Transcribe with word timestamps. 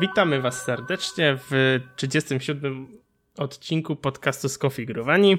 Witamy 0.00 0.40
Was 0.40 0.64
serdecznie 0.64 1.38
w 1.50 1.80
37 1.96 2.98
odcinku 3.38 3.96
podcastu 3.96 4.48
Skonfigurowani. 4.48 5.32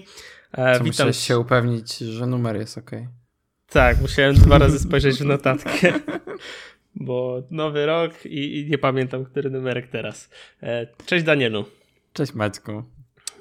E, 0.51 0.73
Co 0.77 0.83
Witam... 0.83 0.87
Musiałeś 0.87 1.17
się 1.17 1.39
upewnić, 1.39 1.97
że 1.97 2.27
numer 2.27 2.55
jest 2.55 2.77
ok. 2.77 2.91
Tak, 3.69 4.01
musiałem 4.01 4.35
dwa 4.35 4.57
razy 4.57 4.79
spojrzeć 4.87 5.17
w 5.17 5.25
notatkę, 5.25 5.93
bo 6.95 7.43
nowy 7.51 7.85
rok 7.85 8.25
i, 8.25 8.59
i, 8.59 8.69
nie 8.69 8.77
pamiętam, 8.77 9.25
który 9.25 9.49
numerek 9.49 9.87
teraz. 9.87 10.29
E, 10.63 10.87
cześć 11.05 11.25
Danielu. 11.25 11.65
Cześć 12.13 12.33
Maćku. 12.33 12.83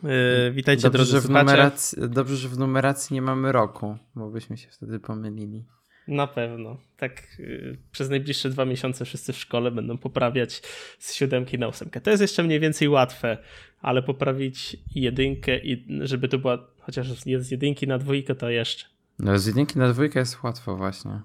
Yy, 0.03 0.53
witajcie 0.53 0.82
dobrze, 0.82 0.98
drodzy 0.98 1.12
że 1.12 1.21
w 1.21 1.30
numeracji, 1.30 1.98
Dobrze, 2.09 2.37
że 2.37 2.48
w 2.48 2.59
numeracji 2.59 3.14
nie 3.14 3.23
mamy 3.23 3.53
roku, 3.53 3.96
bo 4.14 4.30
byśmy 4.30 4.57
się 4.57 4.69
wtedy 4.71 5.00
pomylili. 5.00 5.64
Na 6.09 6.27
pewno. 6.27 6.76
Tak 6.96 7.39
yy, 7.39 7.79
przez 7.93 8.11
najbliższe 8.11 8.50
dwa 8.50 8.64
miesiące 8.64 9.04
wszyscy 9.04 9.32
w 9.32 9.36
szkole 9.36 9.71
będą 9.71 9.99
poprawiać 9.99 10.62
z 10.99 11.14
siódemki 11.14 11.58
na 11.58 11.68
ósemkę. 11.68 12.00
To 12.00 12.11
jest 12.11 12.21
jeszcze 12.21 12.43
mniej 12.43 12.61
więcej 12.61 12.89
łatwe, 12.89 13.39
ale 13.80 14.03
poprawić 14.03 14.76
jedynkę 14.94 15.58
i 15.58 15.86
żeby 16.00 16.29
to 16.29 16.39
była 16.39 16.68
chociaż 16.80 17.13
z 17.13 17.50
jedynki 17.50 17.86
na 17.86 17.99
dwójkę 17.99 18.35
to 18.35 18.50
jeszcze. 18.50 18.86
No 19.18 19.39
z 19.39 19.46
jedynki 19.46 19.79
na 19.79 19.93
dwójkę 19.93 20.18
jest 20.18 20.43
łatwo 20.43 20.76
właśnie. 20.76 21.21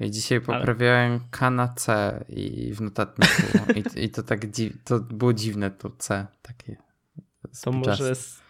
Ja 0.00 0.08
dzisiaj 0.08 0.40
poprawiałem 0.40 1.12
ale... 1.12 1.20
K 1.30 1.50
na 1.50 1.68
C 1.68 2.24
i 2.28 2.74
w 2.74 2.80
notatniku 2.80 3.42
I, 3.74 4.04
i 4.04 4.10
to 4.10 4.22
tak 4.22 4.50
dziw... 4.50 4.72
to 4.84 5.00
było 5.00 5.32
dziwne 5.32 5.70
to 5.70 5.90
C 5.98 6.26
takie. 6.42 6.76
To 7.62 7.72
może 7.72 8.14
z, 8.14 8.40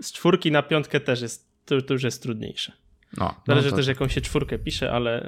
z, 0.00 0.12
czwórki 0.12 0.50
na 0.50 0.62
piątkę 0.62 1.00
też 1.00 1.20
jest, 1.20 1.48
to, 1.64 1.82
to 1.82 1.92
już 1.94 2.02
jest 2.02 2.22
trudniejsze. 2.22 2.72
No, 3.18 3.34
Zależy 3.46 3.70
no 3.70 3.76
też, 3.76 3.86
jaką 3.86 4.08
się 4.08 4.20
czwórkę 4.20 4.58
pisze, 4.58 4.92
ale 4.92 5.26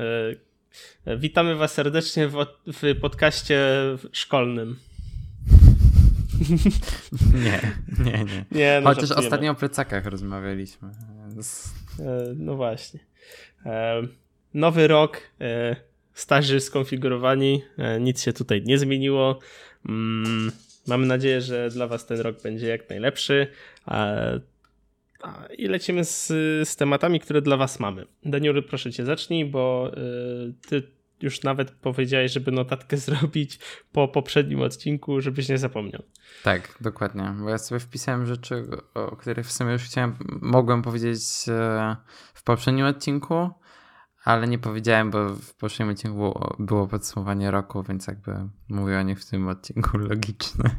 e, 1.07 1.17
witamy 1.17 1.55
Was 1.55 1.75
serdecznie 1.75 2.29
w, 2.29 2.47
w 2.67 3.01
podcaście 3.01 3.61
szkolnym. 4.13 4.77
Nie, 7.45 7.61
nie, 8.05 8.13
nie. 8.13 8.45
nie 8.51 8.81
no, 8.85 8.95
Chociaż 8.95 9.11
ostatnio 9.11 9.53
o 9.53 9.55
plecakach 9.55 10.07
rozmawialiśmy. 10.07 10.89
Więc... 11.29 11.75
E, 12.01 12.35
no 12.37 12.57
właśnie. 12.57 13.01
E, 13.67 14.03
nowy 14.55 14.89
rok, 14.89 15.21
e, 15.41 15.77
starzy 16.15 16.61
skonfigurowani, 16.61 17.63
e, 17.79 18.01
nic 18.01 18.23
się 18.23 18.33
tutaj 18.33 18.63
nie 18.63 18.79
zmieniło. 18.79 19.39
Mm, 19.89 20.53
mamy 20.87 21.07
nadzieję, 21.07 21.41
że 21.41 21.71
dla 21.71 21.87
Was 21.87 22.07
ten 22.07 22.21
rok 22.21 22.43
będzie 22.43 22.67
jak 22.67 22.91
najlepszy. 22.91 23.47
I 25.59 25.69
lecimy 25.69 26.05
z, 26.05 26.27
z 26.69 26.77
tematami, 26.77 27.21
które 27.21 27.43
dla 27.43 27.57
Was 27.57 27.81
mamy. 27.81 28.07
Daniel, 28.25 28.63
proszę 28.63 28.93
Cię, 28.93 29.05
zacznij, 29.05 29.45
bo 29.45 29.93
y, 29.97 30.55
Ty 30.69 30.97
już 31.23 31.43
nawet 31.43 31.71
powiedziałeś, 31.71 32.33
żeby 32.33 32.53
notatkę 32.53 32.97
zrobić 33.07 33.59
po 33.93 34.09
poprzednim 34.09 34.61
odcinku, 34.61 35.21
żebyś 35.21 35.49
nie 35.49 35.59
zapomniał. 35.59 36.03
Tak, 36.43 36.79
dokładnie. 36.81 37.35
Bo 37.41 37.49
ja 37.49 37.59
sobie 37.59 37.79
wpisałem 37.79 38.27
rzeczy, 38.27 38.67
o 38.95 39.17
których 39.17 39.47
w 39.47 39.53
sumie 39.53 39.73
już 39.73 39.83
chciałem, 39.83 40.17
mogłem 40.43 40.83
powiedzieć 40.83 41.21
e, 41.49 41.97
w 42.35 42.43
poprzednim 42.43 42.87
odcinku, 42.87 43.51
ale 44.25 44.49
nie 44.49 44.59
powiedziałem, 44.59 45.11
bo 45.11 45.29
w 45.29 45.55
poprzednim 45.55 45.95
odcinku 45.95 46.17
było, 46.17 46.57
było 46.59 46.87
podsumowanie 46.87 47.51
roku, 47.51 47.83
więc 47.83 48.07
jakby 48.07 48.33
mówię 48.69 48.99
o 48.99 49.03
nich 49.03 49.21
w 49.21 49.31
tym 49.31 49.49
odcinku 49.49 49.99
logiczne. 50.11 50.71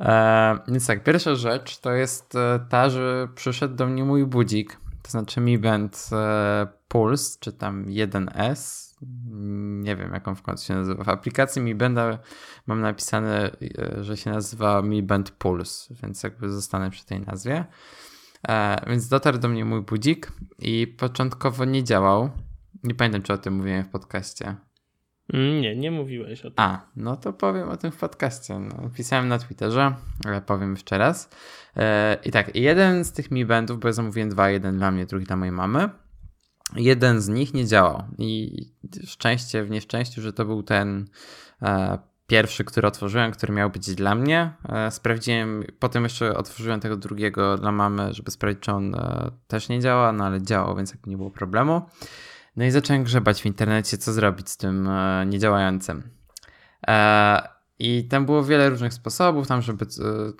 E, 0.00 0.58
więc 0.68 0.86
tak, 0.86 1.04
pierwsza 1.04 1.34
rzecz 1.34 1.78
to 1.78 1.92
jest 1.92 2.34
e, 2.34 2.60
ta, 2.68 2.90
że 2.90 3.28
przyszedł 3.34 3.74
do 3.74 3.86
mnie 3.86 4.04
mój 4.04 4.26
budzik, 4.26 4.76
to 5.02 5.10
znaczy 5.10 5.40
Mi 5.40 5.58
Band 5.58 6.10
e, 6.12 6.66
Pulse, 6.88 7.38
czy 7.40 7.52
tam 7.52 7.86
1S, 7.86 8.90
nie 9.82 9.96
wiem 9.96 10.12
jak 10.12 10.28
on 10.28 10.36
w 10.36 10.42
końcu 10.42 10.66
się 10.66 10.74
nazywa. 10.74 11.04
W 11.04 11.08
aplikacji 11.08 11.62
Mi 11.62 11.74
Banda 11.74 12.18
mam 12.66 12.80
napisane, 12.80 13.50
e, 13.78 14.04
że 14.04 14.16
się 14.16 14.30
nazywa 14.30 14.82
Mi 14.82 15.02
Band 15.02 15.30
Pulse, 15.30 15.94
więc 16.02 16.22
jakby 16.22 16.50
zostanę 16.50 16.90
przy 16.90 17.06
tej 17.06 17.20
nazwie. 17.20 17.64
E, 18.48 18.84
więc 18.90 19.08
dotarł 19.08 19.38
do 19.38 19.48
mnie 19.48 19.64
mój 19.64 19.82
budzik 19.82 20.32
i 20.58 20.86
początkowo 20.86 21.64
nie 21.64 21.84
działał. 21.84 22.30
Nie 22.82 22.94
pamiętam, 22.94 23.22
czy 23.22 23.32
o 23.32 23.38
tym 23.38 23.54
mówiłem 23.54 23.84
w 23.84 23.88
podcaście. 23.88 24.56
Mm, 25.32 25.60
nie, 25.60 25.76
nie 25.76 25.90
mówiłeś 25.90 26.40
o 26.40 26.50
tym. 26.50 26.54
A, 26.56 26.86
no 26.96 27.16
to 27.16 27.32
powiem 27.32 27.68
o 27.68 27.76
tym 27.76 27.90
w 27.90 27.96
podcaście. 27.96 28.58
No, 28.58 28.90
pisałem 28.96 29.28
na 29.28 29.38
Twitterze, 29.38 29.94
ale 30.24 30.42
powiem 30.42 30.70
jeszcze 30.70 30.98
raz. 30.98 31.30
E, 31.76 32.16
I 32.24 32.30
tak, 32.30 32.56
jeden 32.56 33.04
z 33.04 33.12
tych 33.12 33.30
Mi 33.30 33.46
Bandów, 33.46 33.80
bo 33.80 33.88
ja 33.88 33.92
zamówiłem 33.92 34.28
dwa, 34.28 34.50
jeden 34.50 34.78
dla 34.78 34.90
mnie, 34.90 35.06
drugi 35.06 35.26
dla 35.26 35.36
mojej 35.36 35.52
mamy. 35.52 35.88
Jeden 36.76 37.20
z 37.20 37.28
nich 37.28 37.54
nie 37.54 37.66
działał 37.66 38.02
i 38.18 38.66
szczęście 39.06 39.64
w 39.64 39.70
nieszczęściu, 39.70 40.22
że 40.22 40.32
to 40.32 40.44
był 40.44 40.62
ten 40.62 41.08
e, 41.62 41.98
pierwszy, 42.26 42.64
który 42.64 42.88
otworzyłem, 42.88 43.32
który 43.32 43.52
miał 43.52 43.70
być 43.70 43.94
dla 43.94 44.14
mnie. 44.14 44.52
E, 44.68 44.90
sprawdziłem, 44.90 45.64
potem 45.78 46.02
jeszcze 46.02 46.36
otworzyłem 46.36 46.80
tego 46.80 46.96
drugiego 46.96 47.58
dla 47.58 47.72
mamy, 47.72 48.14
żeby 48.14 48.30
sprawdzić, 48.30 48.62
czy 48.62 48.72
on 48.72 48.96
też 49.46 49.68
nie 49.68 49.80
działa, 49.80 50.12
no 50.12 50.24
ale 50.24 50.42
działał, 50.42 50.76
więc 50.76 50.90
jakby 50.90 51.10
nie 51.10 51.16
było 51.16 51.30
problemu. 51.30 51.82
No 52.60 52.66
i 52.66 52.70
zacząłem 52.70 53.04
grzebać 53.04 53.42
w 53.42 53.46
internecie, 53.46 53.98
co 53.98 54.12
zrobić 54.12 54.50
z 54.50 54.56
tym 54.56 54.88
e, 54.88 55.26
niedziałającym. 55.26 56.10
E, 56.86 57.48
I 57.78 58.04
tam 58.04 58.26
było 58.26 58.44
wiele 58.44 58.70
różnych 58.70 58.94
sposobów, 58.94 59.46
tam 59.46 59.62
żeby 59.62 59.84
e, 59.84 59.88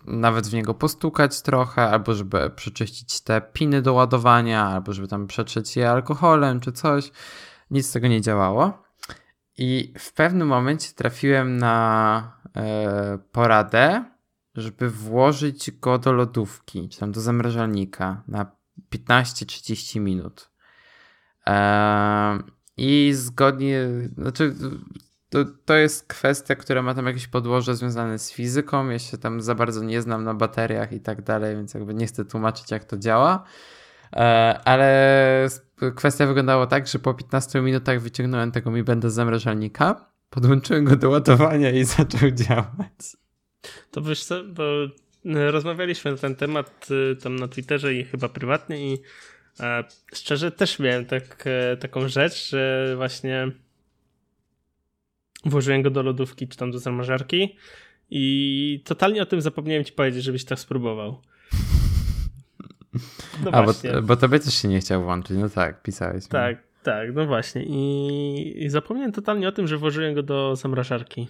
nawet 0.04 0.47
w 0.48 0.53
niego 0.53 0.75
postukać 0.75 1.42
trochę, 1.42 1.82
albo 1.82 2.14
żeby 2.14 2.50
przeczyścić 2.50 3.20
te 3.20 3.41
piny 3.41 3.82
do 3.82 3.92
ładowania, 3.92 4.64
albo 4.64 4.92
żeby 4.92 5.09
tam 5.09 5.26
przetrzeć 5.26 5.76
je 5.76 5.91
alkoholem 5.91 6.60
czy 6.60 6.72
coś. 6.72 7.12
Nic 7.70 7.86
z 7.86 7.92
tego 7.92 8.09
nie 8.09 8.20
działało. 8.20 8.82
I 9.59 9.94
w 9.98 10.12
pewnym 10.12 10.48
momencie 10.48 10.88
trafiłem 10.94 11.56
na 11.56 12.41
poradę, 13.32 14.04
żeby 14.54 14.91
włożyć 14.91 15.70
go 15.70 15.98
do 15.98 16.12
lodówki, 16.12 16.88
czy 16.88 17.00
tam 17.00 17.12
do 17.12 17.20
zamrażalnika 17.20 18.22
na 18.28 18.47
15-30 18.92 20.00
minut. 20.00 20.49
I 22.76 23.10
zgodnie, 23.14 23.88
znaczy 24.18 24.54
to, 25.30 25.38
to 25.64 25.74
jest 25.74 26.06
kwestia, 26.06 26.54
która 26.54 26.82
ma 26.82 26.94
tam 26.94 27.06
jakieś 27.06 27.26
podłoże 27.26 27.76
związane 27.76 28.18
z 28.18 28.32
fizyką. 28.32 28.88
Ja 28.88 28.98
się 28.98 29.18
tam 29.18 29.40
za 29.40 29.54
bardzo 29.54 29.84
nie 29.84 30.02
znam 30.02 30.24
na 30.24 30.34
bateriach 30.34 30.92
i 30.92 31.00
tak 31.00 31.22
dalej, 31.22 31.56
więc 31.56 31.74
jakby 31.74 31.94
nie 31.94 32.06
chcę 32.06 32.24
tłumaczyć, 32.24 32.70
jak 32.70 32.84
to 32.84 32.96
działa. 32.96 33.44
E, 34.12 34.60
ale 34.64 35.48
kwestia 35.96 36.26
wyglądała 36.26 36.66
tak, 36.66 36.86
że 36.86 36.98
po 36.98 37.14
15 37.14 37.60
minutach 37.60 38.00
wyciągnąłem 38.00 38.52
tego 38.52 38.70
Mi 38.70 38.82
Banda 38.82 39.08
z 39.08 39.14
zamrażalnika, 39.14 40.10
podłączyłem 40.30 40.84
go 40.84 40.96
do 40.96 41.10
ładowania 41.10 41.70
i 41.70 41.84
zaczął 41.96 42.30
działać. 42.30 43.16
To 43.90 44.02
wiesz 44.02 44.24
co, 44.24 44.44
bo 44.44 44.62
rozmawialiśmy 45.50 46.10
na 46.10 46.16
ten 46.16 46.36
temat 46.36 46.88
y, 46.90 47.16
tam 47.16 47.36
na 47.36 47.48
Twitterze 47.48 47.94
i 47.94 48.04
chyba 48.04 48.28
prywatnie 48.28 48.92
i 48.92 48.98
E, 48.98 49.39
szczerze 50.14 50.50
też 50.50 50.78
miałem 50.78 51.06
tak, 51.06 51.44
e, 51.46 51.76
taką 51.76 52.08
rzecz, 52.08 52.50
że 52.50 52.92
właśnie 52.96 53.50
włożyłem 55.44 55.82
go 55.82 55.90
do 55.90 56.02
lodówki 56.02 56.48
czy 56.48 56.56
tam 56.56 56.70
do 56.70 56.78
zamrażarki 56.78 57.56
i 58.10 58.82
totalnie 58.84 59.22
o 59.22 59.26
tym 59.26 59.40
zapomniałem 59.40 59.84
ci 59.84 59.92
powiedzieć, 59.92 60.24
żebyś 60.24 60.44
tak 60.44 60.58
spróbował. 60.58 61.20
No 63.44 63.50
A, 63.50 63.62
bo, 63.62 63.72
bo 64.02 64.16
tobie 64.16 64.40
też 64.40 64.54
się 64.54 64.68
nie 64.68 64.80
chciał 64.80 65.02
włączyć, 65.02 65.36
no 65.36 65.48
tak, 65.48 65.82
pisałeś. 65.82 66.26
Tak, 66.26 66.56
mi. 66.56 66.62
tak, 66.82 67.14
no 67.14 67.26
właśnie 67.26 67.64
I, 67.64 68.64
i 68.64 68.68
zapomniałem 68.68 69.12
totalnie 69.12 69.48
o 69.48 69.52
tym, 69.52 69.66
że 69.66 69.76
włożyłem 69.76 70.14
go 70.14 70.22
do 70.22 70.56
zamrażarki. 70.56 71.28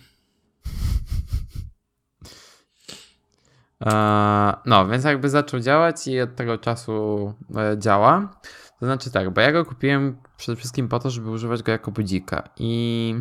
No, 4.66 4.88
więc 4.88 5.04
jakby 5.04 5.28
zaczął 5.28 5.60
działać 5.60 6.06
i 6.06 6.20
od 6.20 6.36
tego 6.36 6.58
czasu 6.58 7.34
e, 7.56 7.78
działa. 7.78 8.40
To 8.80 8.86
znaczy 8.86 9.10
tak, 9.10 9.30
bo 9.30 9.40
ja 9.40 9.52
go 9.52 9.64
kupiłem 9.64 10.16
przede 10.36 10.56
wszystkim 10.56 10.88
po 10.88 10.98
to, 10.98 11.10
żeby 11.10 11.30
używać 11.30 11.62
go 11.62 11.72
jako 11.72 11.90
budzika 11.90 12.48
i 12.56 13.14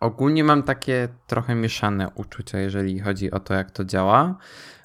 ogólnie 0.00 0.44
mam 0.44 0.62
takie 0.62 1.08
trochę 1.26 1.54
mieszane 1.54 2.10
uczucia, 2.14 2.58
jeżeli 2.58 3.00
chodzi 3.00 3.30
o 3.30 3.40
to, 3.40 3.54
jak 3.54 3.70
to 3.70 3.84
działa, 3.84 4.38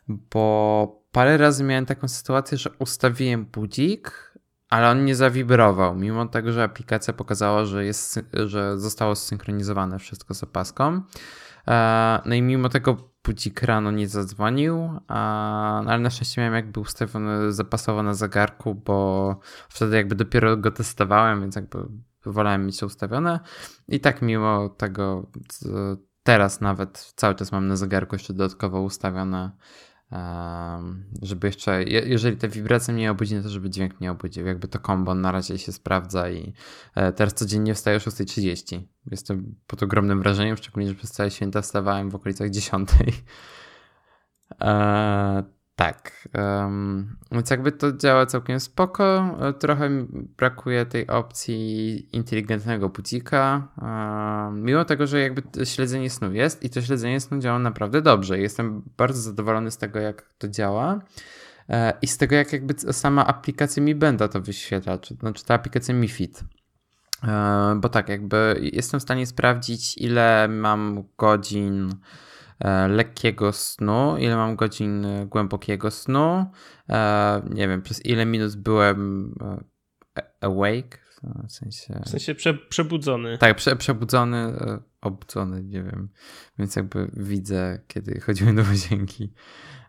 bo 0.07 1.03
parę 1.11 1.37
razy 1.37 1.63
miałem 1.63 1.85
taką 1.85 2.07
sytuację, 2.07 2.57
że 2.57 2.69
ustawiłem 2.79 3.45
budzik, 3.45 4.33
ale 4.69 4.89
on 4.89 5.05
nie 5.05 5.15
zawibrował, 5.15 5.95
mimo 5.95 6.25
tego, 6.25 6.51
że 6.51 6.63
aplikacja 6.63 7.13
pokazała, 7.13 7.65
że, 7.65 7.85
jest, 7.85 8.19
że 8.33 8.77
zostało 8.77 9.15
zsynchronizowane 9.15 9.99
wszystko 9.99 10.33
z 10.33 10.43
opaską. 10.43 11.01
E, 11.67 12.21
no 12.25 12.35
i 12.35 12.41
mimo 12.41 12.69
tego 12.69 13.13
budzik 13.23 13.61
rano 13.61 13.91
nie 13.91 14.07
zadzwonił, 14.07 14.77
no 15.09 15.91
ale 15.91 15.99
na 15.99 16.09
szczęście 16.09 16.41
miałem 16.41 16.55
jakby 16.55 16.79
ustawiony 16.79 17.53
zapasowo 17.53 18.03
na 18.03 18.13
zegarku, 18.13 18.75
bo 18.75 19.39
wtedy 19.69 19.95
jakby 19.95 20.15
dopiero 20.15 20.57
go 20.57 20.71
testowałem, 20.71 21.41
więc 21.41 21.55
jakby 21.55 21.79
wolałem 22.25 22.65
mieć 22.65 22.79
to 22.79 22.85
ustawione. 22.85 23.39
I 23.87 23.99
tak 23.99 24.21
mimo 24.21 24.69
tego 24.69 25.31
teraz 26.23 26.61
nawet 26.61 27.13
cały 27.15 27.35
czas 27.35 27.51
mam 27.51 27.67
na 27.67 27.75
zegarku 27.75 28.15
jeszcze 28.15 28.33
dodatkowo 28.33 28.81
ustawione 28.81 29.51
żeby 31.21 31.47
jeszcze, 31.47 31.83
jeżeli 31.83 32.37
te 32.37 32.47
wibracje 32.47 32.93
mnie 32.93 33.11
obudzi, 33.11 33.41
to 33.43 33.49
żeby 33.49 33.69
dźwięk 33.69 33.99
mnie 33.99 34.11
obudził. 34.11 34.45
Jakby 34.45 34.67
to 34.67 34.79
kombo 34.79 35.15
na 35.15 35.31
razie 35.31 35.57
się 35.57 35.71
sprawdza 35.71 36.29
i 36.29 36.53
e, 36.95 37.11
teraz 37.11 37.33
codziennie 37.33 37.73
wstaję 37.73 37.97
o 37.97 37.99
6.30. 37.99 38.81
Jestem 39.11 39.55
pod 39.67 39.83
ogromnym 39.83 40.19
wrażeniem, 40.19 40.57
szczególnie, 40.57 40.89
że 40.89 40.95
przez 40.95 41.11
całe 41.11 41.31
święta 41.31 41.61
wstawałem 41.61 42.09
w 42.09 42.15
okolicach 42.15 42.49
10. 42.49 42.89
Tak, 45.75 46.27
um, 46.33 47.17
więc 47.31 47.49
jakby 47.49 47.71
to 47.71 47.91
działa 47.91 48.25
całkiem 48.25 48.59
spoko. 48.59 49.37
Trochę 49.59 49.89
brakuje 50.37 50.85
tej 50.85 51.07
opcji 51.07 52.15
inteligentnego 52.15 52.89
budzika. 52.89 53.67
Um, 53.81 54.63
mimo 54.63 54.85
tego, 54.85 55.07
że 55.07 55.19
jakby 55.19 55.65
śledzenie 55.65 56.09
snu 56.09 56.33
jest 56.33 56.63
i 56.63 56.69
to 56.69 56.81
śledzenie 56.81 57.19
snu 57.19 57.39
działa 57.39 57.59
naprawdę 57.59 58.01
dobrze. 58.01 58.39
Jestem 58.39 58.81
bardzo 58.97 59.21
zadowolony 59.21 59.71
z 59.71 59.77
tego, 59.77 59.99
jak 59.99 60.33
to 60.37 60.47
działa. 60.47 60.99
E, 61.69 61.93
I 62.01 62.07
z 62.07 62.17
tego, 62.17 62.35
jak 62.35 62.53
jakby 62.53 62.73
sama 62.93 63.27
aplikacja 63.27 63.83
Mi 63.83 63.95
Benda 63.95 64.27
to 64.27 64.41
wyświetla, 64.41 64.97
czy, 64.97 65.15
znaczy 65.15 65.45
ta 65.45 65.53
aplikacja 65.53 65.93
Mi 65.93 66.07
Fit. 66.07 66.43
E, 67.23 67.75
bo 67.81 67.89
tak, 67.89 68.09
jakby 68.09 68.69
jestem 68.73 68.99
w 68.99 69.03
stanie 69.03 69.25
sprawdzić, 69.25 69.97
ile 69.97 70.47
mam 70.47 71.03
godzin 71.17 71.89
lekkiego 72.89 73.51
snu, 73.53 74.17
ile 74.17 74.35
mam 74.35 74.55
godzin 74.55 75.05
głębokiego 75.25 75.91
snu, 75.91 76.45
e, 76.89 77.41
nie 77.49 77.67
wiem, 77.67 77.81
przez 77.81 78.05
ile 78.05 78.25
minut 78.25 78.55
byłem 78.55 79.33
e, 80.17 80.23
awake, 80.41 81.03
w 81.47 81.51
sensie... 81.51 82.01
W 82.05 82.09
sensie 82.09 82.35
prze, 82.35 82.53
przebudzony. 82.53 83.37
Tak, 83.37 83.57
prze, 83.57 83.75
przebudzony, 83.75 84.53
obudzony, 85.01 85.63
nie 85.63 85.83
wiem, 85.83 86.09
więc 86.59 86.75
jakby 86.75 87.11
widzę, 87.13 87.79
kiedy 87.87 88.19
chodziłem 88.19 88.55
do 88.55 88.61
łazienki. 88.61 89.33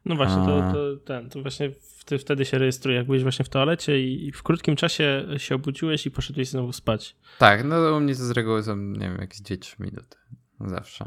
No 0.04 0.16
właśnie, 0.16 0.36
to, 0.36 0.72
to, 0.72 0.96
ten, 1.04 1.30
to 1.30 1.42
właśnie 1.42 1.70
ty 2.04 2.18
wtedy 2.18 2.44
się 2.44 2.58
rejestruje, 2.58 2.96
jak 2.96 3.06
byłeś 3.06 3.22
właśnie 3.22 3.44
w 3.44 3.48
toalecie 3.48 4.00
i 4.00 4.32
w 4.32 4.42
krótkim 4.42 4.76
czasie 4.76 5.26
się 5.36 5.54
obudziłeś 5.54 6.06
i 6.06 6.10
poszedłeś 6.10 6.48
znowu 6.48 6.72
spać. 6.72 7.16
Tak, 7.38 7.64
no 7.64 7.96
u 7.96 8.00
mnie 8.00 8.14
to 8.14 8.24
z 8.24 8.30
reguły 8.30 8.62
są, 8.62 8.76
nie 8.76 9.08
wiem, 9.08 9.18
jakieś 9.20 9.40
2-3 9.40 9.80
minuty. 9.80 10.16
Zawsze. 10.60 11.04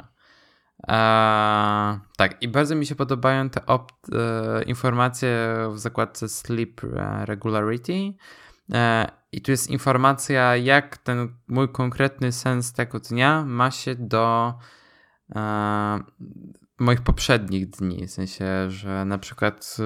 Tak, 2.17 2.37
i 2.41 2.47
bardzo 2.47 2.75
mi 2.75 2.85
się 2.85 2.95
podobają 2.95 3.49
te 3.49 3.61
e, 3.67 4.63
informacje 4.63 5.55
w 5.73 5.79
zakładce 5.79 6.29
Sleep 6.29 6.81
Regularity. 7.25 8.13
E, 8.73 9.11
I 9.31 9.41
tu 9.41 9.51
jest 9.51 9.69
informacja, 9.69 10.55
jak 10.55 10.97
ten 10.97 11.33
mój 11.47 11.69
konkretny 11.69 12.31
sens 12.31 12.73
tego 12.73 12.99
dnia 12.99 13.45
ma 13.45 13.71
się 13.71 13.95
do 13.95 14.53
e, 15.35 15.99
moich 16.79 17.01
poprzednich 17.01 17.69
dni. 17.69 18.07
W 18.07 18.11
sensie, 18.11 18.45
że 18.71 19.05
na 19.05 19.17
przykład 19.17 19.77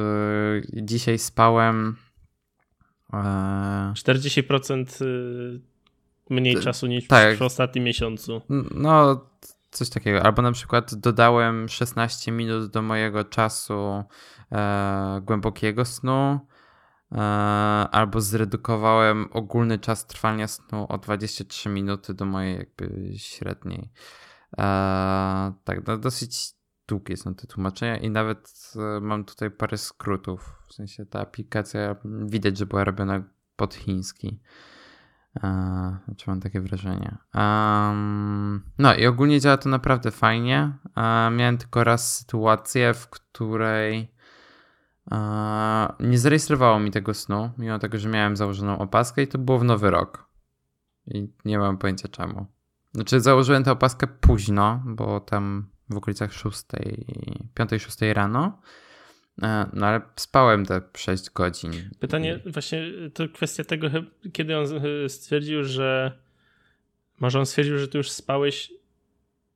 dzisiaj 0.74 1.20
spałem. 1.20 1.96
40% 3.14 5.04
mniej 6.30 6.56
czasu 6.56 6.88
niż 6.88 7.08
tak. 7.08 7.38
w 7.38 7.42
ostatnim 7.42 7.84
miesiącu. 7.84 8.42
No, 8.76 9.26
Coś 9.72 9.90
takiego. 9.90 10.24
Albo 10.24 10.42
na 10.42 10.52
przykład 10.52 10.96
dodałem 10.96 11.70
16 11.70 12.32
minut 12.32 12.72
do 12.72 12.82
mojego 12.82 13.24
czasu 13.24 14.04
e, 14.52 15.22
głębokiego 15.24 15.86
snu, 15.86 16.40
e, 17.12 17.18
albo 17.92 18.22
zredukowałem 18.22 19.28
ogólny 19.32 19.80
czas 19.80 20.08
trwania 20.08 20.48
snu 20.48 20.86
o 20.90 20.98
23 20.98 21.70
minuty 21.70 22.14
do 22.14 22.26
mojej 22.26 22.58
jakby 22.58 23.14
średniej. 23.18 23.92
E, 24.58 24.64
tak, 25.64 25.88
no 25.88 25.98
dosyć 25.98 26.54
długie 26.88 27.18
są 27.18 27.36
te 27.36 27.48
tłumaczenia 27.48 27.98
i 27.98 28.10
nawet 28.10 28.74
e, 28.76 29.00
mam 29.02 29.26
tutaj 29.26 29.52
parę 29.52 29.78
skrótów. 29.78 30.56
W 30.68 30.74
sensie 30.74 31.06
ta 31.06 31.20
aplikacja 31.20 31.96
widać, 32.06 32.58
że 32.58 32.66
była 32.66 32.84
robiona 32.84 33.24
pod 33.56 33.76
chiński. 33.76 34.40
Znaczy 36.06 36.26
mam 36.28 36.40
takie 36.40 36.62
wrażenie. 36.62 37.18
Um, 37.34 38.64
no 38.78 38.96
i 38.96 39.06
ogólnie 39.06 39.40
działa 39.40 39.58
to 39.58 39.70
naprawdę 39.70 40.12
fajnie. 40.12 40.74
Um, 40.96 41.36
miałem 41.36 41.58
tylko 41.58 41.84
raz 41.84 42.18
sytuację, 42.18 42.94
w 42.94 43.10
której 43.10 44.12
nie 46.00 46.20
zarejestrowało 46.20 46.80
mi 46.80 46.92
tego 46.92 47.14
snu, 47.14 47.52
mimo 47.58 47.80
tego, 47.80 47.98
że 47.98 48.10
miałem 48.10 48.36
założoną 48.36 48.80
opaskę 48.80 49.24
i 49.24 49.28
to 49.28 49.38
było 49.38 49.60
w 49.60 49.64
nowy 49.64 49.92
rok. 49.92 50.30
I 51.08 51.34
nie 51.46 51.60
mam 51.60 51.78
pojęcia 51.78 52.08
czemu. 52.08 52.46
Znaczy 52.94 53.22
założyłem 53.22 53.64
tę 53.64 53.72
opaskę 53.72 54.08
późno, 54.08 54.84
bo 54.86 55.20
tam 55.20 55.70
w 55.90 55.98
okolicach 55.98 56.34
6, 56.34 56.64
5-6 57.56 58.14
rano. 58.14 58.62
E, 59.42 59.70
no 59.74 59.86
ale 59.86 60.02
spałem 60.16 60.66
te 60.66 60.82
6 60.98 61.30
godzin. 61.30 61.72
Pytanie, 62.00 62.40
właśnie 62.46 62.84
to 63.14 63.30
kwestia 63.30 63.64
tego, 63.64 63.88
kiedy 64.34 64.58
on 64.58 64.66
stwierdził, 65.08 65.64
że 65.64 66.18
może 67.20 67.40
on 67.40 67.46
stwierdził, 67.46 67.78
że 67.78 67.88
ty 67.88 67.98
już 67.98 68.12
spałeś 68.12 68.74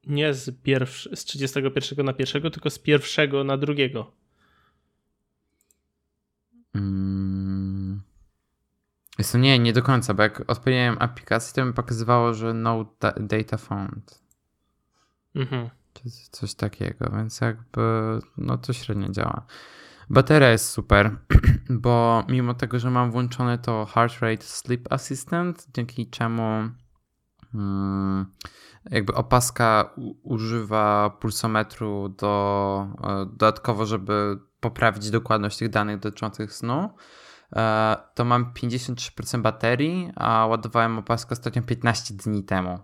nie 0.07 0.33
z, 0.33 0.61
pierwszy, 0.63 1.15
z 1.15 1.25
31 1.25 2.05
na 2.05 2.13
pierwszego, 2.13 2.49
tylko 2.49 2.69
z 2.69 2.79
pierwszego 2.79 3.43
na 3.43 3.57
drugiego. 3.57 4.11
Hmm. 6.73 8.01
Jest 9.17 9.31
to 9.31 9.37
nie, 9.37 9.59
nie 9.59 9.73
do 9.73 9.83
końca, 9.83 10.13
bo 10.13 10.23
jak 10.23 10.49
odpowiedziałem 10.51 10.97
aplikacji, 10.99 11.55
to 11.55 11.65
mi 11.65 11.73
pokazywało, 11.73 12.33
że 12.33 12.53
no 12.53 12.95
data 13.19 13.57
found. 13.57 14.21
Mhm 15.35 15.69
coś 16.31 16.53
takiego, 16.53 17.09
więc 17.15 17.41
jakby 17.41 17.81
no 18.37 18.57
to 18.57 18.73
średnio 18.73 19.09
działa. 19.09 19.45
Bateria 20.09 20.49
jest 20.49 20.69
super, 20.69 21.17
bo 21.69 22.23
mimo 22.29 22.53
tego, 22.53 22.79
że 22.79 22.91
mam 22.91 23.11
włączone 23.11 23.57
to 23.57 23.85
Heart 23.85 24.19
Rate 24.19 24.43
Sleep 24.43 24.93
Assistant, 24.93 25.67
dzięki 25.73 26.09
czemu 26.09 26.69
hmm, 27.51 28.25
jakby 28.91 29.13
opaska 29.13 29.93
używa 30.23 31.09
pulsometru 31.09 32.09
do, 32.09 32.87
e, 33.03 33.25
dodatkowo, 33.25 33.85
żeby 33.85 34.39
poprawić 34.59 35.09
dokładność 35.09 35.57
tych 35.57 35.69
danych 35.69 35.99
dotyczących 35.99 36.53
snu, 36.53 36.89
e, 37.55 37.97
to 38.15 38.25
mam 38.25 38.53
53% 38.53 39.41
baterii, 39.41 40.11
a 40.15 40.45
ładowałem 40.45 40.97
opaskę 40.97 41.33
ostatnio 41.33 41.61
15 41.61 42.13
dni 42.13 42.43
temu. 42.43 42.79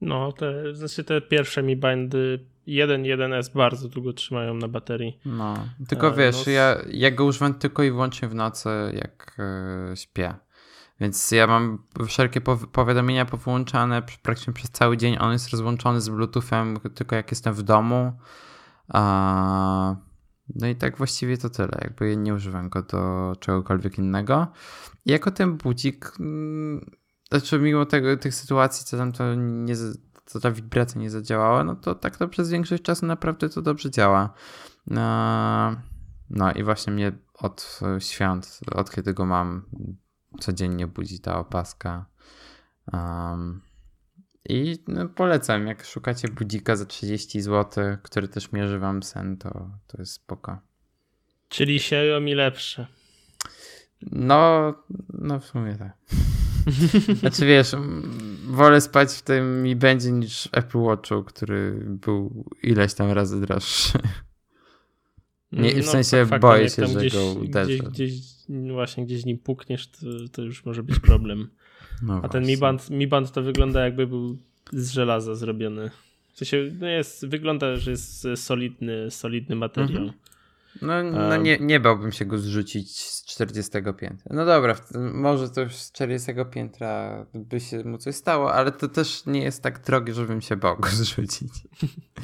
No, 0.00 0.32
te, 0.32 0.74
znaczy 0.74 1.04
te 1.04 1.20
pierwsze 1.20 1.62
mi 1.62 1.76
bandy 1.76 2.46
1.1S 2.68 3.54
bardzo 3.54 3.88
długo 3.88 4.12
trzymają 4.12 4.54
na 4.54 4.68
baterii. 4.68 5.20
No, 5.24 5.54
tylko 5.88 6.08
e, 6.08 6.14
wiesz, 6.14 6.46
no... 6.46 6.52
ja, 6.52 6.76
ja 6.90 7.10
go 7.10 7.24
używam 7.24 7.54
tylko 7.54 7.82
i 7.82 7.90
wyłącznie 7.90 8.28
w 8.28 8.34
nocy, 8.34 8.68
jak 8.92 9.36
e, 9.38 9.96
śpię. 9.96 10.34
Więc 11.00 11.30
ja 11.30 11.46
mam 11.46 11.78
wszelkie 12.06 12.40
powiadomienia 12.72 13.24
powłączane 13.24 14.02
praktycznie 14.22 14.52
przez 14.52 14.70
cały 14.70 14.96
dzień. 14.96 15.16
On 15.20 15.32
jest 15.32 15.50
rozłączony 15.50 16.00
z 16.00 16.08
Bluetoothem 16.08 16.78
tylko 16.94 17.16
jak 17.16 17.30
jestem 17.30 17.54
w 17.54 17.62
domu. 17.62 18.12
No 20.54 20.66
i 20.68 20.76
tak 20.76 20.96
właściwie 20.96 21.38
to 21.38 21.50
tyle. 21.50 21.78
Jakby 21.80 22.16
nie 22.16 22.34
używam 22.34 22.68
go 22.68 22.82
do 22.82 23.32
czegokolwiek 23.40 23.98
innego. 23.98 24.46
I 25.06 25.10
jako 25.10 25.30
ten 25.30 25.56
budzik 25.56 26.12
mm, 26.20 26.90
znaczy 27.30 27.58
mimo 27.58 27.86
tego, 27.86 28.16
tych 28.16 28.34
sytuacji, 28.34 28.86
co 28.86 28.96
tam 28.96 29.12
to 29.12 29.34
nie, 29.34 29.74
co 30.26 30.40
ta 30.40 30.50
wibracja 30.50 31.00
nie 31.00 31.10
zadziałała, 31.10 31.64
no 31.64 31.76
to 31.76 31.94
tak 31.94 32.16
to 32.16 32.28
przez 32.28 32.50
większość 32.50 32.82
czasu 32.82 33.06
naprawdę 33.06 33.48
to 33.48 33.62
dobrze 33.62 33.90
działa. 33.90 34.34
No, 34.86 35.76
no 36.30 36.52
i 36.52 36.62
właśnie 36.62 36.92
mnie 36.92 37.12
od 37.34 37.80
świąt, 37.98 38.60
od 38.72 38.90
kiedy 38.90 39.14
go 39.14 39.26
mam, 39.26 39.62
codziennie 40.40 40.86
budzi 40.86 41.20
ta 41.20 41.38
opaska. 41.38 42.06
Um, 42.92 43.62
I 44.48 44.78
no, 44.88 45.08
polecam, 45.08 45.66
jak 45.66 45.84
szukacie 45.84 46.28
budzika 46.28 46.76
za 46.76 46.86
30 46.86 47.40
zł, 47.40 47.84
który 48.02 48.28
też 48.28 48.52
mierzy 48.52 48.78
wam 48.78 49.02
sen, 49.02 49.36
to, 49.36 49.70
to 49.86 49.98
jest 49.98 50.12
spoko. 50.12 50.58
Czyli 51.48 51.76
Xiaomi 51.76 52.34
lepsze. 52.34 52.86
No, 54.02 54.74
no 55.08 55.40
w 55.40 55.44
sumie 55.44 55.76
tak. 55.76 55.96
Znaczy 57.20 57.46
wiesz, 57.46 57.72
wolę 58.46 58.80
spać 58.80 59.12
w 59.12 59.22
tym 59.22 59.62
Mi 59.62 59.76
będzie 59.76 60.12
niż 60.12 60.48
Apple 60.52 60.78
Watchu, 60.78 61.24
który 61.24 61.72
był 61.84 62.44
ileś 62.62 62.94
tam 62.94 63.10
razy 63.10 63.40
droższy. 63.40 63.98
Nie, 65.52 65.72
w 65.72 65.86
no, 65.86 65.92
sensie 65.92 66.26
tak, 66.30 66.40
boję 66.40 66.68
się, 66.68 66.86
że 66.86 66.98
gdzieś, 66.98 67.12
go 67.12 67.32
uderzę. 67.32 67.72
Gdzieś, 67.72 67.82
gdzieś, 67.82 68.12
no 68.48 68.74
właśnie 68.74 69.06
gdzieś 69.06 69.24
nim 69.24 69.38
pukniesz, 69.38 69.90
to, 69.90 70.06
to 70.32 70.42
już 70.42 70.64
może 70.64 70.82
być 70.82 70.98
problem. 70.98 71.48
No 72.02 72.20
A 72.22 72.28
ten 72.28 72.46
Mi 72.46 72.56
Band, 72.56 72.90
Mi 72.90 73.06
Band 73.06 73.32
to 73.32 73.42
wygląda 73.42 73.84
jakby 73.84 74.06
był 74.06 74.38
z 74.72 74.90
żelaza 74.90 75.34
zrobiony. 75.34 75.90
W 76.32 76.38
sensie, 76.38 76.72
no 76.80 76.86
jest, 76.86 77.26
wygląda, 77.26 77.76
że 77.76 77.90
jest 77.90 78.26
solidny, 78.36 79.10
solidny 79.10 79.56
materiał. 79.56 80.02
Mhm. 80.02 80.12
No, 80.82 81.02
no 81.02 81.36
nie, 81.36 81.58
nie 81.58 81.80
bałbym 81.80 82.12
się 82.12 82.24
go 82.24 82.38
zrzucić 82.38 83.00
z 83.00 83.24
40 83.24 83.72
piętra. 83.72 84.26
No 84.30 84.44
dobra, 84.44 84.76
może 85.12 85.50
to 85.50 85.60
już 85.60 85.74
z 85.74 85.92
40 85.92 86.32
piętra 86.50 87.26
by 87.34 87.60
się 87.60 87.84
mu 87.84 87.98
coś 87.98 88.14
stało, 88.14 88.52
ale 88.54 88.72
to 88.72 88.88
też 88.88 89.26
nie 89.26 89.42
jest 89.42 89.62
tak 89.62 89.80
drogie, 89.80 90.14
żebym 90.14 90.40
się 90.40 90.56
bał 90.56 90.76
go 90.76 90.88
zrzucić. 91.00 91.52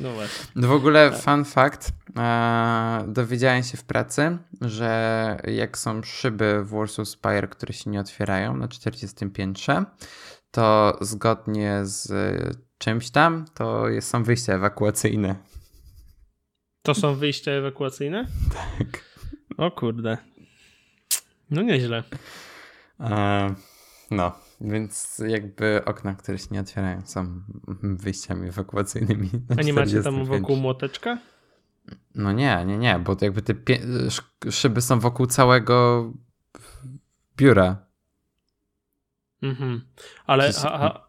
No 0.00 0.12
właśnie. 0.12 0.46
No 0.54 0.68
w 0.68 0.72
ogóle 0.72 1.10
tak. 1.10 1.20
fun 1.20 1.44
fact, 1.44 1.92
e, 2.16 3.04
dowiedziałem 3.08 3.62
się 3.62 3.76
w 3.76 3.84
pracy, 3.84 4.38
że 4.60 5.36
jak 5.46 5.78
są 5.78 6.02
szyby 6.02 6.64
w 6.64 6.70
Warsaw 6.70 7.08
Spire, 7.08 7.48
które 7.48 7.72
się 7.72 7.90
nie 7.90 8.00
otwierają 8.00 8.56
na 8.56 8.68
40 8.68 9.30
piętrze, 9.30 9.84
to 10.50 10.98
zgodnie 11.00 11.80
z 11.82 12.12
czymś 12.78 13.10
tam, 13.10 13.44
to 13.54 13.88
jest, 13.88 14.08
są 14.08 14.24
wyjścia 14.24 14.54
ewakuacyjne. 14.54 15.36
To 16.86 16.94
są 16.94 17.14
wyjścia 17.14 17.50
ewakuacyjne? 17.50 18.26
Tak. 18.54 19.04
O 19.56 19.70
kurde. 19.70 20.18
No 21.50 21.62
nieźle. 21.62 22.02
E, 23.00 23.54
no, 24.10 24.32
więc 24.60 25.22
jakby 25.28 25.84
okna, 25.84 26.14
które 26.14 26.38
się 26.38 26.46
nie 26.50 26.60
otwierają, 26.60 27.02
są 27.04 27.42
wyjściami 27.82 28.48
ewakuacyjnymi. 28.48 29.30
A 29.58 29.62
nie 29.62 29.72
macie 29.72 30.02
tam 30.02 30.24
wokół 30.24 30.56
młoteczka? 30.56 31.18
No 32.14 32.32
nie, 32.32 32.64
nie, 32.66 32.78
nie, 32.78 32.98
bo 32.98 33.16
jakby 33.20 33.42
te 33.42 33.54
szyby 34.50 34.80
są 34.80 35.00
wokół 35.00 35.26
całego 35.26 36.12
biura. 37.36 37.86
Mhm. 39.42 39.80
Ale, 40.26 40.52
a, 40.64 40.86
a, 40.86 41.05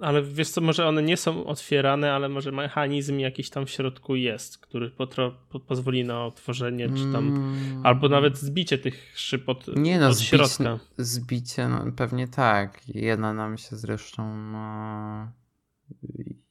ale 0.00 0.22
wiesz 0.22 0.50
co, 0.50 0.60
może 0.60 0.88
one 0.88 1.02
nie 1.02 1.16
są 1.16 1.46
otwierane, 1.46 2.12
ale 2.12 2.28
może 2.28 2.52
mechanizm 2.52 3.18
jakiś 3.18 3.50
tam 3.50 3.66
w 3.66 3.70
środku 3.70 4.16
jest, 4.16 4.58
który 4.58 4.90
potro, 4.90 5.34
po, 5.48 5.60
pozwoli 5.60 6.04
na 6.04 6.24
otworzenie, 6.24 6.88
czy 6.88 7.12
tam, 7.12 7.28
mm. 7.28 7.86
albo 7.86 8.08
nawet 8.08 8.38
zbicie 8.38 8.78
tych 8.78 9.12
szyb 9.14 9.48
od, 9.48 9.76
nie 9.76 10.00
no, 10.00 10.08
od 10.08 10.16
zbić, 10.16 10.28
środka. 10.28 10.78
Zbicie, 10.98 11.68
no 11.68 11.92
pewnie 11.96 12.28
tak. 12.28 12.88
Jedna 12.88 13.32
nam 13.32 13.58
się 13.58 13.76
zresztą, 13.76 14.52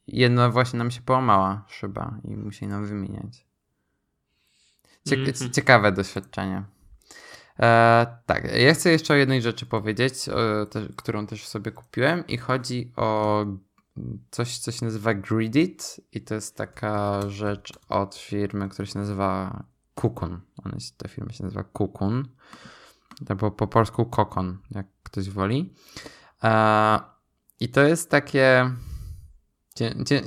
jedna 0.06 0.50
właśnie 0.50 0.78
nam 0.78 0.90
się 0.90 1.00
połamała 1.00 1.64
szyba 1.68 2.18
i 2.24 2.36
musieli 2.36 2.72
nam 2.72 2.86
wymieniać. 2.86 3.46
Mm 5.12 5.24
-hmm. 5.26 5.50
Ciekawe 5.50 5.92
doświadczenie. 5.92 6.64
E, 7.62 8.06
tak, 8.26 8.56
ja 8.56 8.74
chcę 8.74 8.90
jeszcze 8.90 9.14
o 9.14 9.16
jednej 9.16 9.42
rzeczy 9.42 9.66
powiedzieć, 9.66 10.28
e, 10.28 10.66
te, 10.66 10.86
którą 10.96 11.26
też 11.26 11.46
sobie 11.46 11.72
kupiłem 11.72 12.26
i 12.26 12.36
chodzi 12.38 12.92
o 12.96 13.44
coś, 14.30 14.58
co 14.58 14.72
się 14.72 14.84
nazywa 14.84 15.14
Gridit 15.14 16.00
i 16.12 16.20
to 16.20 16.34
jest 16.34 16.56
taka 16.56 17.20
rzecz 17.28 17.72
od 17.88 18.14
firmy, 18.14 18.68
która 18.68 18.86
się 18.86 18.98
nazywa 18.98 19.62
Kukun. 19.94 20.40
Ona 20.64 20.76
ta 20.96 21.08
firma 21.08 21.32
się 21.32 21.44
nazywa 21.44 21.64
Kukun, 21.64 22.28
albo 23.28 23.50
po 23.50 23.66
polsku 23.66 24.06
Kokon, 24.06 24.58
jak 24.70 24.86
ktoś 25.02 25.30
woli. 25.30 25.74
E, 26.42 27.00
I 27.60 27.68
to 27.68 27.80
jest 27.80 28.10
takie, 28.10 28.70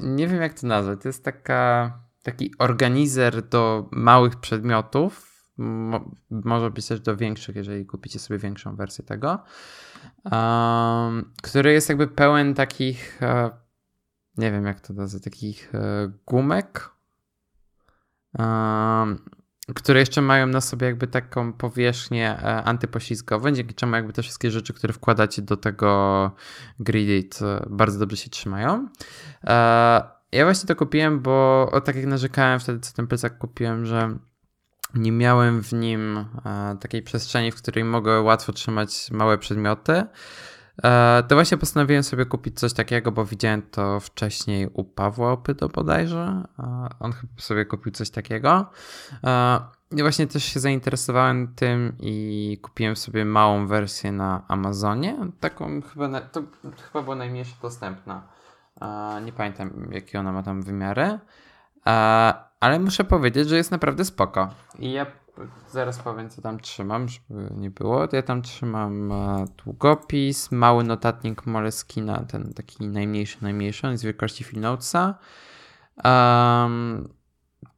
nie 0.03 0.27
wiem 0.27 0.41
jak 0.41 0.59
to 0.59 0.67
nazwać, 0.67 1.01
to 1.01 1.09
jest 1.09 1.23
taka, 1.23 1.93
taki 2.23 2.53
organizer 2.59 3.47
do 3.49 3.89
małych 3.91 4.35
przedmiotów, 4.35 5.32
Mo 5.57 6.11
może 6.29 6.71
też 6.71 6.99
do 6.99 7.17
większych, 7.17 7.55
jeżeli 7.55 7.85
kupicie 7.85 8.19
sobie 8.19 8.39
większą 8.39 8.75
wersję 8.75 9.05
tego, 9.05 9.43
um, 10.31 11.31
który 11.43 11.73
jest 11.73 11.89
jakby 11.89 12.07
pełen 12.07 12.53
takich, 12.53 13.19
uh, 13.21 13.51
nie 14.37 14.51
wiem 14.51 14.65
jak 14.65 14.81
to 14.81 14.93
nazwać, 14.93 15.23
takich 15.23 15.71
uh, 15.73 16.11
gumek, 16.25 16.89
um, 18.39 19.19
które 19.75 19.99
jeszcze 19.99 20.21
mają 20.21 20.47
na 20.47 20.61
sobie 20.61 20.87
jakby 20.87 21.07
taką 21.07 21.53
powierzchnię 21.53 22.37
uh, 22.37 22.67
antypoślizgową, 22.67 23.51
dzięki 23.51 23.75
czemu 23.75 23.95
jakby 23.95 24.13
te 24.13 24.21
wszystkie 24.21 24.51
rzeczy, 24.51 24.73
które 24.73 24.93
wkładacie 24.93 25.41
do 25.41 25.57
tego 25.57 26.31
Gridit 26.79 27.39
bardzo 27.69 27.99
dobrze 27.99 28.17
się 28.17 28.29
trzymają. 28.29 28.87
Ja 30.31 30.43
właśnie 30.43 30.67
to 30.67 30.75
kupiłem, 30.75 31.19
bo 31.19 31.69
o, 31.71 31.81
tak 31.81 31.95
jak 31.95 32.05
narzekałem 32.05 32.59
wtedy, 32.59 32.79
co 32.79 32.93
ten 32.93 33.07
plecak 33.07 33.37
kupiłem, 33.37 33.85
że 33.85 34.17
nie 34.93 35.11
miałem 35.11 35.63
w 35.63 35.73
nim 35.73 36.25
e, 36.45 36.77
takiej 36.79 37.01
przestrzeni, 37.01 37.51
w 37.51 37.55
której 37.55 37.83
mogę 37.83 38.21
łatwo 38.21 38.53
trzymać 38.53 39.11
małe 39.11 39.37
przedmioty. 39.37 40.03
E, 40.83 41.23
to 41.27 41.35
właśnie 41.35 41.57
postanowiłem 41.57 42.03
sobie 42.03 42.25
kupić 42.25 42.59
coś 42.59 42.73
takiego, 42.73 43.11
bo 43.11 43.25
widziałem 43.25 43.61
to 43.61 43.99
wcześniej 43.99 44.67
u 44.73 44.83
Pawła 44.83 45.31
Opyto 45.31 45.69
bodajże. 45.69 46.43
E, 46.59 46.89
on 46.99 47.11
chyba 47.11 47.33
sobie 47.37 47.65
kupił 47.65 47.91
coś 47.91 48.09
takiego. 48.09 48.69
I 49.91 50.01
właśnie 50.01 50.27
też 50.27 50.43
się 50.43 50.59
zainteresowałem 50.59 51.55
tym 51.55 51.95
i 51.99 52.57
kupiłem 52.61 52.95
sobie 52.95 53.25
małą 53.25 53.67
wersję 53.67 54.11
na 54.11 54.45
Amazonie. 54.47 55.17
Taką 55.39 55.81
chyba, 55.81 56.07
na, 56.07 56.21
to 56.21 56.43
chyba 56.81 57.03
była 57.03 57.15
najmniejsza 57.15 57.55
dostępna. 57.61 58.27
Nie 59.25 59.31
pamiętam, 59.31 59.89
jakie 59.91 60.19
ona 60.19 60.31
ma 60.31 60.43
tam 60.43 60.61
wymiary 60.61 61.19
ale 62.63 62.79
muszę 62.79 63.03
powiedzieć, 63.03 63.49
że 63.49 63.57
jest 63.57 63.71
naprawdę 63.71 64.05
spoko. 64.05 64.49
I 64.79 64.91
ja 64.91 65.05
zaraz 65.71 65.99
powiem, 65.99 66.29
co 66.29 66.41
tam 66.41 66.59
trzymam, 66.59 67.07
żeby 67.09 67.49
nie 67.57 67.71
było. 67.71 68.07
Ja 68.11 68.21
tam 68.21 68.41
trzymam 68.41 69.11
e, 69.11 69.45
długopis, 69.63 70.51
mały 70.51 70.83
notatnik 70.83 71.45
Moleskina, 71.45 72.25
ten 72.25 72.53
taki 72.53 72.87
najmniejszy, 72.87 73.37
najmniejszy, 73.41 73.87
on 73.87 73.91
jest 73.91 74.03
wielkości 74.03 74.43
Filnotesa. 74.43 75.17
Um, 76.03 77.09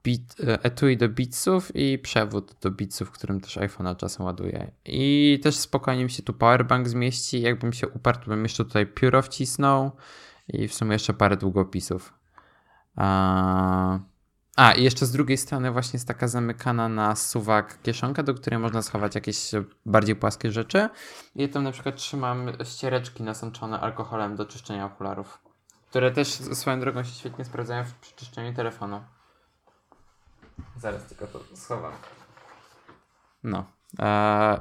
bit, 0.04 0.36
e, 0.48 0.64
etui 0.64 0.98
do 0.98 1.10
bitsów 1.10 1.76
i 1.76 2.00
przewód 2.00 2.56
do 2.62 2.72
bitsów, 2.72 3.12
którym 3.12 3.42
też 3.42 3.58
iPhone'a 3.58 3.96
czasem 3.96 4.26
ładuje. 4.26 4.72
I 4.86 5.40
też 5.44 5.56
spokojnie 5.56 6.04
mi 6.04 6.12
się 6.12 6.24
tu 6.24 6.34
powerbank 6.34 6.88
zmieści. 6.88 7.42
Jakbym 7.42 7.74
się 7.74 7.88
uparł, 7.88 8.20
bym 8.28 8.44
jeszcze 8.44 8.66
tutaj 8.66 8.88
pióro 8.88 9.22
wcisnął 9.22 9.92
i 10.48 10.68
w 10.68 10.74
sumie 10.74 10.94
jeszcze 10.94 11.14
parę 11.14 11.38
długopisów. 11.38 12.14
Uh, 12.98 14.15
a, 14.56 14.72
i 14.72 14.84
jeszcze 14.84 15.06
z 15.06 15.12
drugiej 15.12 15.38
strony 15.38 15.72
właśnie 15.72 15.98
jest 15.98 16.08
taka 16.08 16.28
zamykana 16.28 16.90
na 16.90 17.16
suwak 17.16 17.82
kieszonka, 17.82 18.24
do 18.24 18.34
której 18.34 18.60
można 18.60 18.82
schować 18.82 19.16
jakieś 19.16 19.52
bardziej 19.86 20.16
płaskie 20.16 20.52
rzeczy. 20.52 20.90
I 21.36 21.50
tam 21.50 21.64
na 21.64 21.72
przykład 21.72 21.96
trzymam 21.96 22.52
ściereczki 22.64 23.24
nasączone 23.24 23.80
alkoholem 23.80 24.36
do 24.36 24.46
czyszczenia 24.46 24.86
okularów, 24.86 25.40
które 25.90 26.12
też 26.12 26.28
swoją 26.28 26.80
drogą 26.80 27.04
się 27.04 27.12
świetnie 27.12 27.46
sprawdzają 27.46 27.84
w 27.84 28.16
czyszczeniu 28.16 28.54
telefonu. 28.54 29.04
Zaraz 30.78 31.06
tylko 31.06 31.28
to 31.28 31.40
schowam. 31.56 31.94
No, 33.44 33.66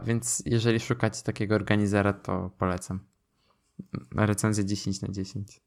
więc 0.05 0.43
jeżeli 0.47 0.81
szukacie 0.81 1.23
takiego 1.23 1.55
organizera, 1.55 2.13
to 2.13 2.51
polecam. 2.59 3.01
Recenzja 4.17 4.65
10 4.65 5.03
na 5.03 5.09
10. 5.09 5.61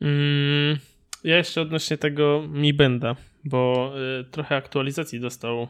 Mm. 0.00 0.93
Ja 1.24 1.36
jeszcze 1.36 1.60
odnośnie 1.60 1.98
tego 1.98 2.48
Mi 2.48 2.74
Benda, 2.74 3.16
bo 3.44 3.92
y, 4.20 4.24
trochę 4.24 4.56
aktualizacji 4.56 5.20
dostał 5.20 5.68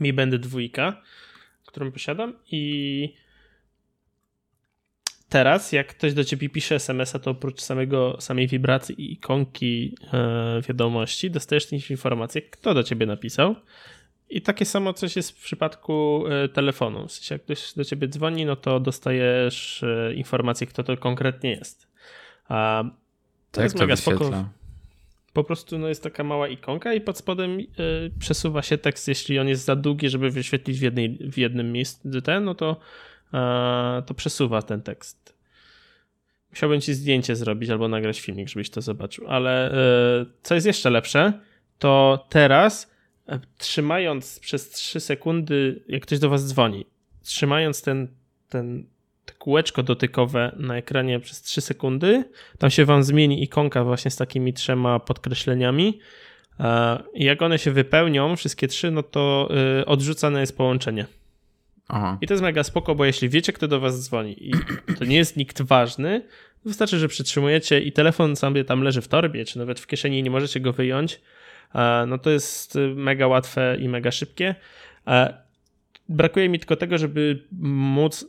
Mi 0.00 0.12
Band 0.12 0.34
2, 0.34 0.60
którą 1.66 1.92
posiadam 1.92 2.34
i 2.52 3.14
teraz 5.28 5.72
jak 5.72 5.86
ktoś 5.86 6.14
do 6.14 6.24
ciebie 6.24 6.48
pisze 6.48 6.74
SMS-a, 6.74 7.18
to 7.18 7.30
oprócz 7.30 7.60
samego, 7.60 8.16
samej 8.20 8.48
wibracji 8.48 9.00
i 9.00 9.12
ikonki 9.12 9.94
y, 10.58 10.62
wiadomości 10.62 11.30
dostajesz 11.30 11.66
też 11.66 11.90
informację, 11.90 12.42
kto 12.42 12.74
do 12.74 12.82
ciebie 12.82 13.06
napisał. 13.06 13.56
I 14.30 14.42
takie 14.42 14.64
samo 14.64 14.92
coś 14.92 15.16
jest 15.16 15.30
w 15.30 15.42
przypadku 15.42 16.24
y, 16.44 16.48
telefonu. 16.48 17.08
W 17.08 17.12
sensie 17.12 17.34
jak 17.34 17.42
ktoś 17.42 17.74
do 17.74 17.84
ciebie 17.84 18.08
dzwoni, 18.08 18.44
no 18.44 18.56
to 18.56 18.80
dostajesz 18.80 19.82
y, 19.82 20.14
informację, 20.16 20.66
kto 20.66 20.84
to 20.84 20.96
konkretnie 20.96 21.50
jest. 21.50 21.88
A 22.48 22.84
to 23.52 23.62
jest 23.62 23.78
mega 23.78 23.96
spoko. 23.96 24.48
Po 25.32 25.44
prostu 25.44 25.78
no, 25.78 25.88
jest 25.88 26.02
taka 26.02 26.24
mała 26.24 26.48
ikonka 26.48 26.94
i 26.94 27.00
pod 27.00 27.18
spodem 27.18 27.60
y, 27.60 27.66
przesuwa 28.18 28.62
się 28.62 28.78
tekst, 28.78 29.08
jeśli 29.08 29.38
on 29.38 29.48
jest 29.48 29.64
za 29.64 29.76
długi, 29.76 30.08
żeby 30.08 30.30
wyświetlić 30.30 30.78
w, 30.78 30.82
jednej, 30.82 31.18
w 31.32 31.38
jednym 31.38 31.72
miejscu 31.72 32.20
ten, 32.22 32.44
no 32.44 32.54
to, 32.54 32.76
y, 33.28 34.02
to 34.06 34.14
przesuwa 34.14 34.62
ten 34.62 34.82
tekst. 34.82 35.40
Musiałbym 36.50 36.80
ci 36.80 36.94
zdjęcie 36.94 37.36
zrobić 37.36 37.70
albo 37.70 37.88
nagrać 37.88 38.20
filmik, 38.20 38.48
żebyś 38.48 38.70
to 38.70 38.80
zobaczył. 38.80 39.28
Ale 39.28 39.72
y, 40.22 40.26
co 40.42 40.54
jest 40.54 40.66
jeszcze 40.66 40.90
lepsze, 40.90 41.32
to 41.78 42.26
teraz 42.28 42.90
e, 43.28 43.40
trzymając 43.58 44.38
przez 44.38 44.70
3 44.70 45.00
sekundy, 45.00 45.82
jak 45.88 46.02
ktoś 46.02 46.18
do 46.18 46.30
was 46.30 46.46
dzwoni, 46.46 46.86
trzymając 47.22 47.82
ten, 47.82 48.08
ten 48.48 48.86
kółeczko 49.38 49.82
dotykowe 49.82 50.52
na 50.56 50.76
ekranie 50.76 51.20
przez 51.20 51.42
3 51.42 51.60
sekundy. 51.60 52.24
Tam 52.58 52.70
się 52.70 52.84
wam 52.84 53.02
zmieni 53.02 53.42
ikonka 53.42 53.84
właśnie 53.84 54.10
z 54.10 54.16
takimi 54.16 54.52
trzema 54.52 54.98
podkreśleniami. 54.98 56.00
E, 56.60 57.02
I 57.14 57.24
jak 57.24 57.42
one 57.42 57.58
się 57.58 57.70
wypełnią, 57.70 58.36
wszystkie 58.36 58.68
trzy, 58.68 58.90
no 58.90 59.02
to 59.02 59.48
y, 59.80 59.86
odrzucane 59.86 60.40
jest 60.40 60.56
połączenie. 60.56 61.06
Aha. 61.88 62.18
I 62.20 62.26
to 62.26 62.34
jest 62.34 62.42
mega 62.42 62.62
spoko, 62.62 62.94
bo 62.94 63.04
jeśli 63.04 63.28
wiecie, 63.28 63.52
kto 63.52 63.68
do 63.68 63.80
was 63.80 64.04
dzwoni 64.04 64.48
i 64.48 64.52
to 64.98 65.04
nie 65.04 65.16
jest 65.16 65.36
nikt 65.36 65.62
ważny, 65.62 66.22
wystarczy, 66.64 66.98
że 66.98 67.08
przytrzymujecie 67.08 67.80
i 67.80 67.92
telefon 67.92 68.36
sobie 68.36 68.64
tam 68.64 68.82
leży 68.82 69.00
w 69.00 69.08
torbie, 69.08 69.44
czy 69.44 69.58
nawet 69.58 69.80
w 69.80 69.86
kieszeni 69.86 70.18
i 70.18 70.22
nie 70.22 70.30
możecie 70.30 70.60
go 70.60 70.72
wyjąć, 70.72 71.20
no 72.06 72.18
to 72.18 72.30
jest 72.30 72.78
mega 72.94 73.26
łatwe 73.26 73.76
i 73.80 73.88
mega 73.88 74.10
szybkie. 74.10 74.54
Brakuje 76.08 76.48
mi 76.48 76.58
tylko 76.58 76.76
tego, 76.76 76.98
żeby 76.98 77.42
móc 77.60 78.26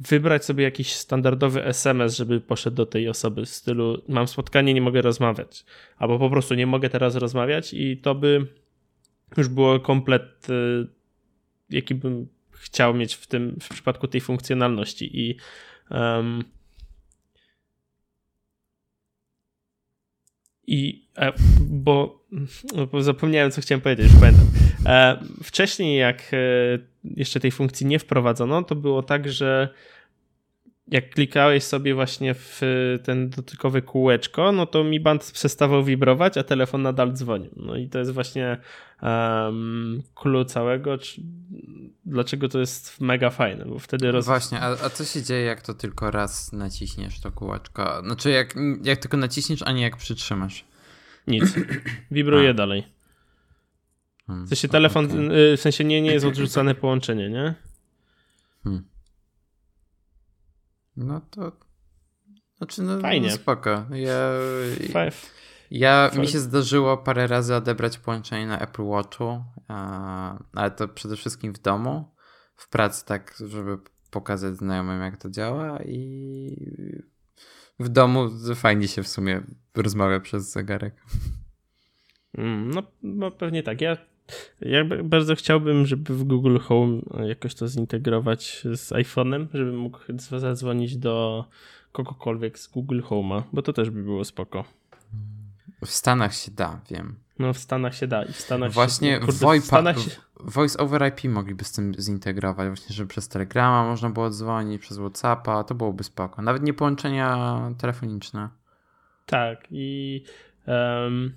wybrać 0.00 0.44
sobie 0.44 0.64
jakiś 0.64 0.94
standardowy 0.94 1.64
SMS, 1.64 2.16
żeby 2.16 2.40
poszedł 2.40 2.76
do 2.76 2.86
tej 2.86 3.08
osoby 3.08 3.44
w 3.44 3.48
stylu 3.48 4.02
mam 4.08 4.28
spotkanie, 4.28 4.74
nie 4.74 4.80
mogę 4.80 5.02
rozmawiać. 5.02 5.64
Albo 5.98 6.18
po 6.18 6.30
prostu 6.30 6.54
nie 6.54 6.66
mogę 6.66 6.90
teraz 6.90 7.16
rozmawiać 7.16 7.74
i 7.74 7.96
to 7.96 8.14
by 8.14 8.46
już 9.36 9.48
było 9.48 9.80
komplet, 9.80 10.50
y, 10.50 10.86
jaki 11.70 11.94
bym 11.94 12.28
chciał 12.50 12.94
mieć 12.94 13.14
w 13.14 13.26
tym, 13.26 13.56
w 13.60 13.68
przypadku 13.68 14.08
tej 14.08 14.20
funkcjonalności 14.20 15.20
i 15.20 15.36
um, 15.90 16.44
I 20.66 21.08
e, 21.16 21.32
bo, 21.60 22.24
bo, 22.92 23.02
zapomniałem, 23.02 23.50
co 23.50 23.60
chciałem 23.60 23.80
powiedzieć, 23.80 24.06
już 24.12 24.20
pamiętam. 24.20 24.46
E, 24.86 25.24
wcześniej, 25.42 25.98
jak 25.98 26.22
e, 26.32 26.38
jeszcze 27.04 27.40
tej 27.40 27.50
funkcji 27.50 27.86
nie 27.86 27.98
wprowadzono, 27.98 28.62
to 28.62 28.74
było 28.74 29.02
tak, 29.02 29.32
że 29.32 29.68
jak 30.88 31.10
klikałeś 31.10 31.64
sobie 31.64 31.94
właśnie 31.94 32.34
w 32.34 32.60
ten 33.04 33.30
dotykowy 33.30 33.82
kółeczko, 33.82 34.52
no 34.52 34.66
to 34.66 34.84
mi 34.84 35.00
band 35.00 35.30
przestawał 35.32 35.84
wibrować, 35.84 36.38
a 36.38 36.42
telefon 36.42 36.82
nadal 36.82 37.12
dzwonił. 37.12 37.50
No 37.56 37.76
i 37.76 37.88
to 37.88 37.98
jest 37.98 38.10
właśnie 38.10 38.56
um, 39.02 40.02
clue 40.14 40.44
całego, 40.44 40.98
czy, 40.98 41.22
dlaczego 42.04 42.48
to 42.48 42.58
jest 42.58 43.00
mega 43.00 43.30
fajne, 43.30 43.64
bo 43.64 43.78
wtedy 43.78 44.12
roz... 44.12 44.26
Właśnie, 44.26 44.60
a, 44.60 44.70
a 44.70 44.90
co 44.90 45.04
się 45.04 45.22
dzieje, 45.22 45.44
jak 45.44 45.62
to 45.62 45.74
tylko 45.74 46.10
raz 46.10 46.52
naciśniesz 46.52 47.20
to 47.20 47.32
kółeczko? 47.32 48.02
Znaczy 48.04 48.30
jak, 48.30 48.54
jak 48.82 48.98
tylko 48.98 49.16
naciśniesz, 49.16 49.62
a 49.62 49.72
nie 49.72 49.82
jak 49.82 49.96
przytrzymasz? 49.96 50.64
Nic. 51.26 51.44
Wibruje 52.10 52.54
dalej. 52.54 52.84
Hmm, 54.32 54.46
w 54.46 54.48
sensie 54.48 54.68
telefon, 54.68 55.04
okay. 55.04 55.56
w 55.56 55.60
sensie 55.60 55.84
nie, 55.84 56.02
nie 56.02 56.12
jest 56.12 56.26
odrzucane 56.26 56.74
połączenie, 56.74 57.30
nie? 57.30 57.54
Hmm. 58.64 58.84
No 60.96 61.20
to. 61.20 61.52
Znaczy, 62.56 62.82
no, 62.82 63.00
Fajnie. 63.00 63.28
No 63.28 63.34
spoko. 63.34 63.86
Ja, 63.90 64.30
Five. 64.76 65.34
ja 65.70 66.08
Five. 66.10 66.20
mi 66.20 66.28
się 66.28 66.38
zdarzyło 66.38 66.96
parę 66.96 67.26
razy 67.26 67.54
odebrać 67.54 67.98
połączenie 67.98 68.46
na 68.46 68.60
Apple 68.60 68.84
Watchu, 68.84 69.44
ale 70.54 70.70
to 70.76 70.88
przede 70.88 71.16
wszystkim 71.16 71.52
w 71.52 71.58
domu. 71.58 72.14
W 72.56 72.68
pracy, 72.68 73.04
tak, 73.06 73.34
żeby 73.46 73.78
pokazać 74.10 74.56
znajomym, 74.56 75.00
jak 75.00 75.16
to 75.16 75.30
działa, 75.30 75.78
i 75.82 76.56
w 77.80 77.88
domu 77.88 78.30
fajnie 78.54 78.88
się 78.88 79.02
w 79.02 79.08
sumie 79.08 79.42
rozmawia 79.74 80.20
przez 80.20 80.52
zegarek. 80.52 80.94
Mm, 82.38 82.70
no, 82.70 82.82
no 83.02 83.30
pewnie 83.30 83.62
tak. 83.62 83.80
Ja 83.80 84.11
ja 84.60 84.84
bardzo 85.04 85.34
chciałbym, 85.34 85.86
żeby 85.86 86.14
w 86.14 86.24
Google 86.24 86.58
Home 86.58 87.00
jakoś 87.26 87.54
to 87.54 87.68
zintegrować 87.68 88.62
z 88.74 88.92
iPhone'em, 88.92 89.46
żebym 89.54 89.76
mógł 89.76 89.98
zadzwonić 90.38 90.96
do 90.96 91.44
kogokolwiek 91.92 92.58
z 92.58 92.68
Google 92.68 93.00
Home'a, 93.00 93.42
bo 93.52 93.62
to 93.62 93.72
też 93.72 93.90
by 93.90 94.02
było 94.02 94.24
spoko. 94.24 94.64
W 95.84 95.90
Stanach 95.90 96.34
się 96.34 96.50
da, 96.50 96.80
wiem. 96.90 97.16
No 97.38 97.52
w 97.52 97.58
Stanach 97.58 97.94
się 97.94 98.06
da 98.06 98.22
i 98.22 98.32
w 98.32 98.36
Stanach 98.36 98.72
Właśnie 98.72 99.14
się, 99.14 99.20
kurde, 99.20 99.38
VoIP, 99.38 99.62
w 99.62 99.66
Stanach 99.66 99.98
się... 99.98 100.10
Voice 100.40 100.78
over 100.78 101.08
IP 101.08 101.24
mogliby 101.24 101.64
z 101.64 101.72
tym 101.72 101.94
zintegrować, 101.98 102.68
właśnie, 102.68 102.94
żeby 102.94 103.08
przez 103.08 103.28
Telegrama 103.28 103.84
można 103.84 104.10
było 104.10 104.30
dzwonić, 104.30 104.82
przez 104.82 104.98
Whatsappa, 104.98 105.64
to 105.64 105.74
byłoby 105.74 106.04
spoko. 106.04 106.42
Nawet 106.42 106.62
nie 106.62 106.74
połączenia 106.74 107.60
telefoniczne. 107.78 108.48
Tak 109.26 109.66
i 109.70 110.24
um, 110.66 111.32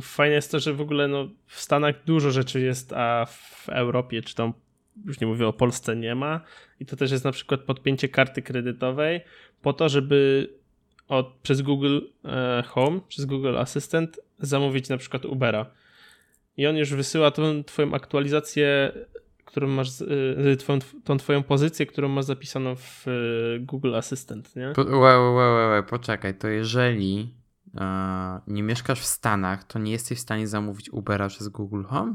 Fajne 0.00 0.34
jest 0.34 0.50
to, 0.50 0.60
że 0.60 0.74
w 0.74 0.80
ogóle 0.80 1.08
no, 1.08 1.28
w 1.46 1.60
Stanach 1.60 2.04
dużo 2.04 2.30
rzeczy 2.30 2.60
jest, 2.60 2.92
a 2.92 3.26
w 3.26 3.68
Europie, 3.68 4.22
czy 4.22 4.34
tam 4.34 4.52
już 5.04 5.20
nie 5.20 5.26
mówię 5.26 5.48
o 5.48 5.52
Polsce, 5.52 5.96
nie 5.96 6.14
ma. 6.14 6.40
I 6.80 6.86
to 6.86 6.96
też 6.96 7.10
jest 7.10 7.24
na 7.24 7.32
przykład 7.32 7.60
podpięcie 7.60 8.08
karty 8.08 8.42
kredytowej 8.42 9.20
po 9.62 9.72
to, 9.72 9.88
żeby 9.88 10.48
od, 11.08 11.34
przez 11.42 11.62
Google 11.62 12.00
e, 12.24 12.62
Home, 12.66 13.00
przez 13.08 13.24
Google 13.24 13.58
Assistant 13.58 14.20
zamówić 14.38 14.88
na 14.88 14.96
przykład 14.96 15.24
Ubera. 15.24 15.66
I 16.56 16.66
on 16.66 16.76
już 16.76 16.94
wysyła 16.94 17.30
tą 17.30 17.64
twoją 17.64 17.94
aktualizację, 17.94 18.92
którą 19.44 19.68
masz, 19.68 19.88
e, 20.52 20.56
twoją, 20.56 20.78
tą 21.04 21.16
twoją 21.16 21.42
pozycję, 21.42 21.86
którą 21.86 22.08
masz 22.08 22.24
zapisaną 22.24 22.76
w 22.76 23.08
e, 23.08 23.10
Google 23.60 23.94
Assistant, 23.94 24.56
nie? 24.56 24.72
Po, 24.74 24.82
łe, 24.82 25.18
łe, 25.18 25.68
łe, 25.68 25.82
poczekaj, 25.82 26.34
to 26.34 26.48
jeżeli 26.48 27.28
nie 28.46 28.62
mieszkasz 28.62 29.00
w 29.00 29.04
Stanach, 29.04 29.64
to 29.64 29.78
nie 29.78 29.92
jesteś 29.92 30.18
w 30.18 30.20
stanie 30.20 30.48
zamówić 30.48 30.90
Ubera 30.90 31.28
przez 31.28 31.48
Google 31.48 31.82
Home? 31.84 32.14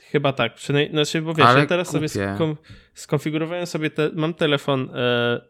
Chyba 0.00 0.32
tak, 0.32 0.52
znaczy, 0.90 1.22
bo 1.22 1.34
wiesz, 1.34 1.46
Ale 1.46 1.60
ja 1.60 1.66
teraz 1.66 1.88
kupię. 1.90 2.08
sobie 2.08 2.34
skom, 2.34 2.56
skonfigurowałem 2.94 3.66
sobie, 3.66 3.90
te, 3.90 4.10
mam 4.14 4.34
telefon 4.34 4.90
e, 4.94 5.40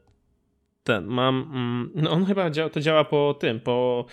ten, 0.84 1.06
mam, 1.06 1.34
mm, 1.54 1.90
no 1.94 2.10
on 2.10 2.26
chyba 2.26 2.50
działa, 2.50 2.70
to 2.70 2.80
działa 2.80 3.04
po 3.04 3.34
tym, 3.40 3.60
po 3.60 4.06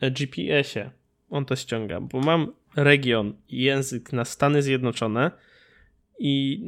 GPS-ie, 0.00 0.90
on 1.30 1.44
to 1.44 1.56
ściąga, 1.56 2.00
bo 2.00 2.20
mam 2.20 2.52
region 2.76 3.34
i 3.48 3.62
język 3.62 4.12
na 4.12 4.24
Stany 4.24 4.62
Zjednoczone 4.62 5.30
i 6.18 6.62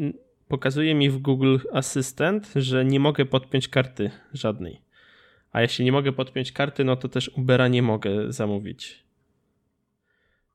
pokazuje 0.49 0.95
mi 0.95 1.11
w 1.11 1.19
Google 1.19 1.57
Assistant, 1.73 2.53
że 2.57 2.85
nie 2.85 3.01
mogę 3.01 3.25
podpiąć 3.25 3.69
karty 3.69 4.11
żadnej. 4.33 4.81
A 5.55 5.63
jeśli 5.63 5.85
nie 5.85 5.93
mogę 5.93 6.13
podpiąć 6.13 6.53
karty, 6.53 6.85
no 6.85 6.97
to 6.97 7.09
też 7.09 7.31
Ubera 7.37 7.69
nie 7.69 7.83
mogę 7.83 8.33
zamówić. 8.33 9.05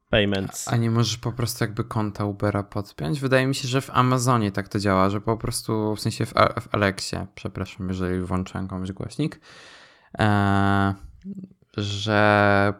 Payments. 0.09 0.67
A 0.67 0.77
nie 0.77 0.91
możesz 0.91 1.17
po 1.17 1.31
prostu 1.31 1.63
jakby 1.63 1.83
konta 1.83 2.25
Ubera 2.25 2.63
podpiąć? 2.63 3.19
Wydaje 3.19 3.47
mi 3.47 3.55
się, 3.55 3.67
że 3.67 3.81
w 3.81 3.89
Amazonie 3.89 4.51
tak 4.51 4.67
to 4.67 4.79
działa, 4.79 5.09
że 5.09 5.21
po 5.21 5.37
prostu 5.37 5.95
w 5.95 5.99
sensie 5.99 6.25
w, 6.25 6.33
w 6.61 6.75
Alexie, 6.75 7.27
przepraszam, 7.35 7.87
jeżeli 7.87 8.21
włączyłem 8.21 8.67
komuś 8.67 8.91
głośnik, 8.91 9.39
e, 10.19 10.93
że 11.77 12.73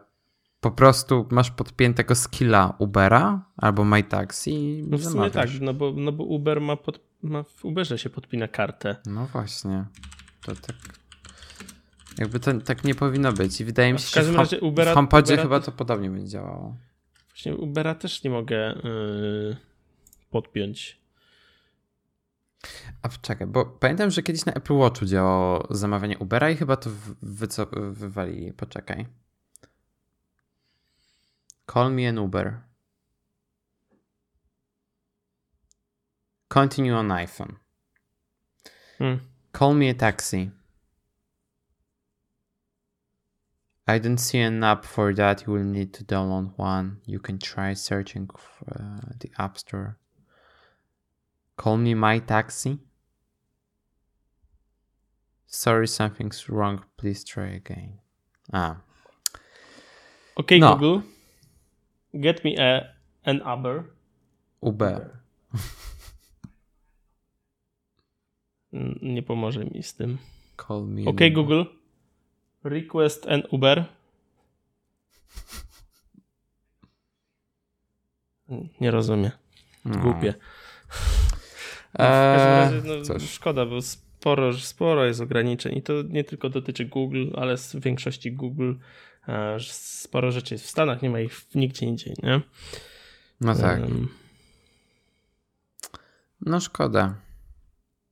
po 0.60 0.70
prostu 0.70 1.28
masz 1.30 1.50
podpiętego 1.50 2.14
skilla 2.14 2.74
Ubera 2.78 3.44
albo 3.56 3.84
MyTaxi. 3.84 4.84
No 4.88 4.98
w 4.98 5.04
sumie 5.04 5.30
tak, 5.30 5.48
no 5.60 5.74
bo, 5.74 5.92
no 5.96 6.12
bo 6.12 6.24
Uber 6.24 6.60
ma, 6.60 6.76
pod, 6.76 7.00
ma 7.22 7.42
w 7.42 7.64
Uberze 7.64 7.98
się 7.98 8.10
podpina 8.10 8.48
kartę. 8.48 8.96
No 9.06 9.26
właśnie. 9.26 9.84
To 10.42 10.54
tak 10.54 10.76
jakby 12.18 12.40
to 12.40 12.60
tak 12.60 12.84
nie 12.84 12.94
powinno 12.94 13.32
być 13.32 13.60
i 13.60 13.64
wydaje 13.64 13.92
mi 13.92 13.98
się, 13.98 14.22
że 14.22 14.32
w, 14.32 14.36
razie 14.36 14.60
Ubera, 14.60 14.92
w 14.92 14.94
HomePodzie 14.94 15.34
Ubera 15.34 15.42
chyba 15.42 15.60
to 15.60 15.72
podobnie 15.72 16.10
będzie 16.10 16.28
działało. 16.28 16.76
Właśnie 17.28 17.56
Ubera 17.56 17.94
też 17.94 18.24
nie 18.24 18.30
mogę 18.30 18.80
yy, 18.84 19.56
podpiąć. 20.30 21.00
A 23.02 23.08
czekaj, 23.08 23.46
bo 23.46 23.64
pamiętam, 23.66 24.10
że 24.10 24.22
kiedyś 24.22 24.44
na 24.44 24.52
Apple 24.52 24.74
Watchu 24.74 25.06
działało 25.06 25.66
zamawianie 25.70 26.18
Ubera 26.18 26.50
i 26.50 26.56
chyba 26.56 26.76
to 26.76 26.90
wy, 27.22 27.46
wywalili. 27.92 28.52
Poczekaj. 28.52 29.06
Call 31.72 31.92
me 31.92 32.08
an 32.08 32.18
Uber. 32.18 32.60
Continue 36.48 36.98
on 36.98 37.12
iPhone. 37.12 37.56
Hmm. 38.98 39.20
Call 39.58 39.74
me 39.74 39.90
a 39.90 39.94
taxi. 39.94 40.50
I 43.90 43.98
don't 43.98 44.18
see 44.18 44.38
an 44.38 44.62
app 44.62 44.84
for 44.84 45.12
that. 45.14 45.46
You 45.46 45.54
will 45.54 45.64
need 45.64 45.92
to 45.94 46.04
download 46.04 46.52
one. 46.56 46.98
You 47.06 47.18
can 47.18 47.38
try 47.38 47.74
searching 47.74 48.28
for, 48.28 48.78
uh, 48.78 49.00
the 49.18 49.30
App 49.36 49.58
Store. 49.58 49.98
Call 51.56 51.76
me 51.76 51.94
my 51.94 52.20
taxi. 52.20 52.78
Sorry, 55.46 55.88
something's 55.88 56.48
wrong. 56.48 56.84
Please 56.96 57.24
try 57.24 57.48
again. 57.48 57.98
Ah. 58.52 58.76
Okay, 60.38 60.60
no. 60.60 60.74
Google. 60.74 61.02
Get 62.20 62.44
me 62.44 62.56
a 62.56 62.94
an 63.24 63.42
Uber. 63.44 63.90
Uber. 64.62 65.20
Nie 69.02 69.22
pomoże 69.22 69.64
mi 69.64 69.82
z 69.82 69.94
tym. 69.94 70.18
Call 70.56 70.86
me. 70.86 71.04
Okay, 71.06 71.30
Google. 71.30 71.79
Request 72.64 73.28
and 73.28 73.46
Uber. 73.50 73.84
Nie 78.80 78.90
rozumiem. 78.90 79.30
No. 79.84 79.98
Głupie. 79.98 80.34
Eee, 81.94 82.36
razie, 82.36 82.82
no, 82.84 83.18
szkoda, 83.18 83.66
bo 83.66 83.82
sporo, 83.82 84.52
sporo 84.52 85.04
jest 85.04 85.20
ograniczeń 85.20 85.78
i 85.78 85.82
to 85.82 85.92
nie 86.02 86.24
tylko 86.24 86.48
dotyczy 86.48 86.84
Google, 86.84 87.30
ale 87.36 87.56
z 87.56 87.76
większości 87.76 88.32
Google 88.32 88.74
sporo 89.60 90.32
rzeczy 90.32 90.54
jest 90.54 90.66
w 90.66 90.70
Stanach, 90.70 91.02
nie 91.02 91.10
ma 91.10 91.20
ich 91.20 91.54
nigdzie 91.54 91.86
indziej, 91.86 92.14
nie? 92.22 92.40
No 93.40 93.54
tak. 93.54 93.80
Um, 93.80 94.08
no 96.40 96.60
szkoda. 96.60 97.14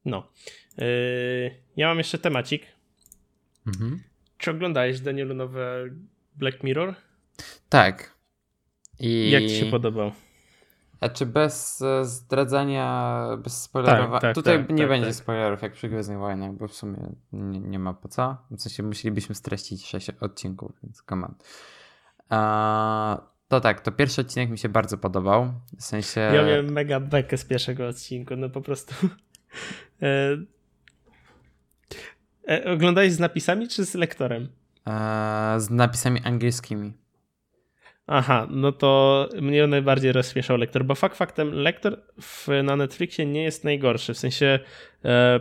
No. 0.04 0.32
Yy, 0.78 1.54
ja 1.76 1.88
mam 1.88 1.98
jeszcze 1.98 2.18
temacik. 2.18 2.66
Mhm. 3.66 4.02
Czy 4.38 4.50
oglądałeś, 4.50 5.00
Danielu, 5.00 5.34
nowe 5.34 5.84
Black 6.36 6.62
Mirror? 6.62 6.94
Tak. 7.68 8.14
I... 9.00 9.30
Jak 9.30 9.42
ci 9.42 9.56
się 9.56 9.66
podobał? 9.66 10.12
A 11.00 11.08
czy 11.08 11.26
bez 11.26 11.82
e, 11.82 12.04
zdradzania, 12.04 13.26
bez 13.44 13.62
spoilerowania? 13.62 14.10
Tak, 14.10 14.20
tak, 14.20 14.34
Tutaj 14.34 14.58
tak, 14.58 14.70
nie 14.70 14.82
tak, 14.82 14.88
będzie 14.88 15.06
tak. 15.06 15.14
spoilerów 15.14 15.62
jak 15.62 15.72
przy 15.72 15.88
Gwiezdnych 15.88 16.18
Wojnach, 16.18 16.52
bo 16.52 16.68
w 16.68 16.74
sumie 16.74 16.98
nie, 17.32 17.60
nie, 17.60 17.78
ma 17.78 17.94
po 17.94 18.08
co. 18.08 18.36
W 18.50 18.60
sensie 18.60 18.82
musielibyśmy 18.82 19.34
streścić 19.34 19.86
6 19.86 20.10
odcinków, 20.20 20.72
więc 20.82 21.02
come. 21.08 21.34
A, 22.28 23.20
to 23.48 23.60
tak, 23.60 23.80
to 23.80 23.92
pierwszy 23.92 24.20
odcinek 24.20 24.50
mi 24.50 24.58
się 24.58 24.68
bardzo 24.68 24.98
podobał. 24.98 25.52
W 25.78 25.84
sensie. 25.84 26.20
Ja 26.20 26.44
miałem 26.44 26.72
mega 26.72 27.00
bekę 27.00 27.38
z 27.38 27.44
pierwszego 27.44 27.88
odcinku, 27.88 28.36
no 28.36 28.50
po 28.50 28.60
prostu. 28.60 28.94
e... 32.48 32.64
Oglądałeś 32.64 33.12
z 33.12 33.18
napisami 33.18 33.68
czy 33.68 33.86
z 33.86 33.94
lektorem? 33.94 34.48
E, 34.86 35.60
z 35.60 35.70
napisami 35.70 36.20
angielskimi. 36.24 36.92
Aha, 38.06 38.46
no 38.50 38.72
to 38.72 39.28
mnie 39.40 39.66
najbardziej 39.66 40.12
rozśmieszał 40.12 40.56
lektor, 40.56 40.84
bo 40.84 40.94
fakt 40.94 41.16
faktem 41.16 41.54
lektor 41.54 42.02
w, 42.20 42.48
na 42.64 42.76
Netflixie 42.76 43.26
nie 43.26 43.42
jest 43.42 43.64
najgorszy. 43.64 44.14
W 44.14 44.18
sensie 44.18 44.58
e, 45.04 45.40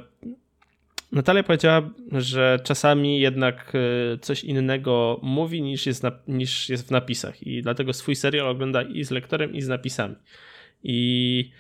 Natalia 1.12 1.44
powiedziała, 1.44 1.90
że 2.12 2.60
czasami 2.64 3.20
jednak 3.20 3.74
e, 3.76 4.18
coś 4.18 4.44
innego 4.44 5.20
mówi 5.24 5.62
niż 5.62 5.86
jest, 5.86 6.04
na, 6.04 6.12
niż 6.28 6.70
jest 6.70 6.88
w 6.88 6.92
napisach 6.92 7.44
i 7.44 7.62
dlatego 7.62 7.94
swój 7.94 8.16
serial 8.16 8.48
ogląda 8.48 8.82
i 8.82 9.04
z 9.04 9.12
lektorem 9.12 9.54
i 9.54 9.62
z 9.62 9.68
napisami. 9.68 10.16
I 10.84 11.52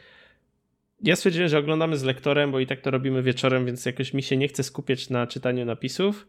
ja 1.03 1.15
stwierdziłem, 1.15 1.49
że 1.49 1.57
oglądamy 1.57 1.97
z 1.97 2.03
lektorem, 2.03 2.51
bo 2.51 2.59
i 2.59 2.67
tak 2.67 2.81
to 2.81 2.91
robimy 2.91 3.23
wieczorem, 3.23 3.65
więc 3.65 3.85
jakoś 3.85 4.13
mi 4.13 4.23
się 4.23 4.37
nie 4.37 4.47
chce 4.47 4.63
skupiać 4.63 5.09
na 5.09 5.27
czytaniu 5.27 5.65
napisów, 5.65 6.27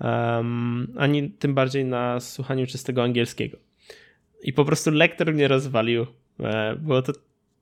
um, 0.00 0.92
ani 0.96 1.30
tym 1.30 1.54
bardziej 1.54 1.84
na 1.84 2.20
słuchaniu 2.20 2.66
czystego 2.66 3.02
angielskiego. 3.02 3.58
I 4.42 4.52
po 4.52 4.64
prostu 4.64 4.90
lektor 4.90 5.34
mnie 5.34 5.48
rozwalił. 5.48 6.06
E, 6.40 6.76
było 6.76 7.02
to 7.02 7.12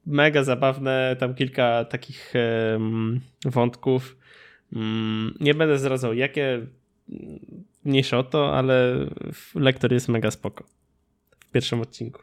mega 0.07 0.45
zabawne, 0.45 1.17
tam 1.19 1.35
kilka 1.35 1.85
takich 1.85 2.33
wątków. 3.45 4.17
Mm, 4.73 5.35
nie 5.41 5.55
będę 5.55 5.79
zdradzał 5.79 6.15
jakie, 6.15 6.67
mniejsze 7.85 8.19
o 8.19 8.23
to, 8.23 8.57
ale 8.57 9.07
lektor 9.55 9.93
jest 9.93 10.09
mega 10.09 10.31
spoko. 10.31 10.65
W 11.39 11.51
pierwszym 11.51 11.81
odcinku. 11.81 12.23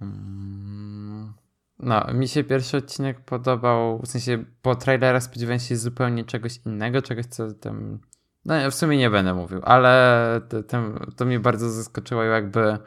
Mm, 0.00 1.32
no, 1.78 2.06
mi 2.14 2.28
się 2.28 2.44
pierwszy 2.44 2.76
odcinek 2.76 3.20
podobał, 3.20 4.02
w 4.02 4.06
sensie 4.06 4.44
po 4.62 4.74
trailerach 4.74 5.22
spodziewałem 5.22 5.60
się 5.60 5.76
zupełnie 5.76 6.24
czegoś 6.24 6.60
innego, 6.66 7.02
czegoś 7.02 7.26
co 7.26 7.52
tam 7.52 7.98
no 8.44 8.70
w 8.70 8.74
sumie 8.74 8.96
nie 8.96 9.10
będę 9.10 9.34
mówił, 9.34 9.60
ale 9.64 10.40
to, 10.48 10.62
to 11.16 11.24
mnie 11.24 11.40
bardzo 11.40 11.70
zaskoczyło 11.70 12.22
jakby 12.22 12.78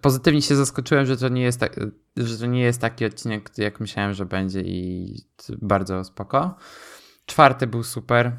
pozytywnie 0.00 0.42
się 0.42 0.56
zaskoczyłem, 0.56 1.06
że 1.06 1.16
to 1.16 1.28
nie 1.28 1.42
jest, 1.42 1.60
tak, 1.60 1.76
że 2.16 2.38
to 2.38 2.46
nie 2.46 2.62
jest 2.62 2.80
taki 2.80 3.04
odcinek, 3.04 3.50
jak 3.58 3.80
myślałem, 3.80 4.14
że 4.14 4.26
będzie 4.26 4.60
i 4.60 5.14
bardzo 5.62 6.04
spoko. 6.04 6.56
Czwarty 7.26 7.66
był 7.66 7.82
super 7.82 8.36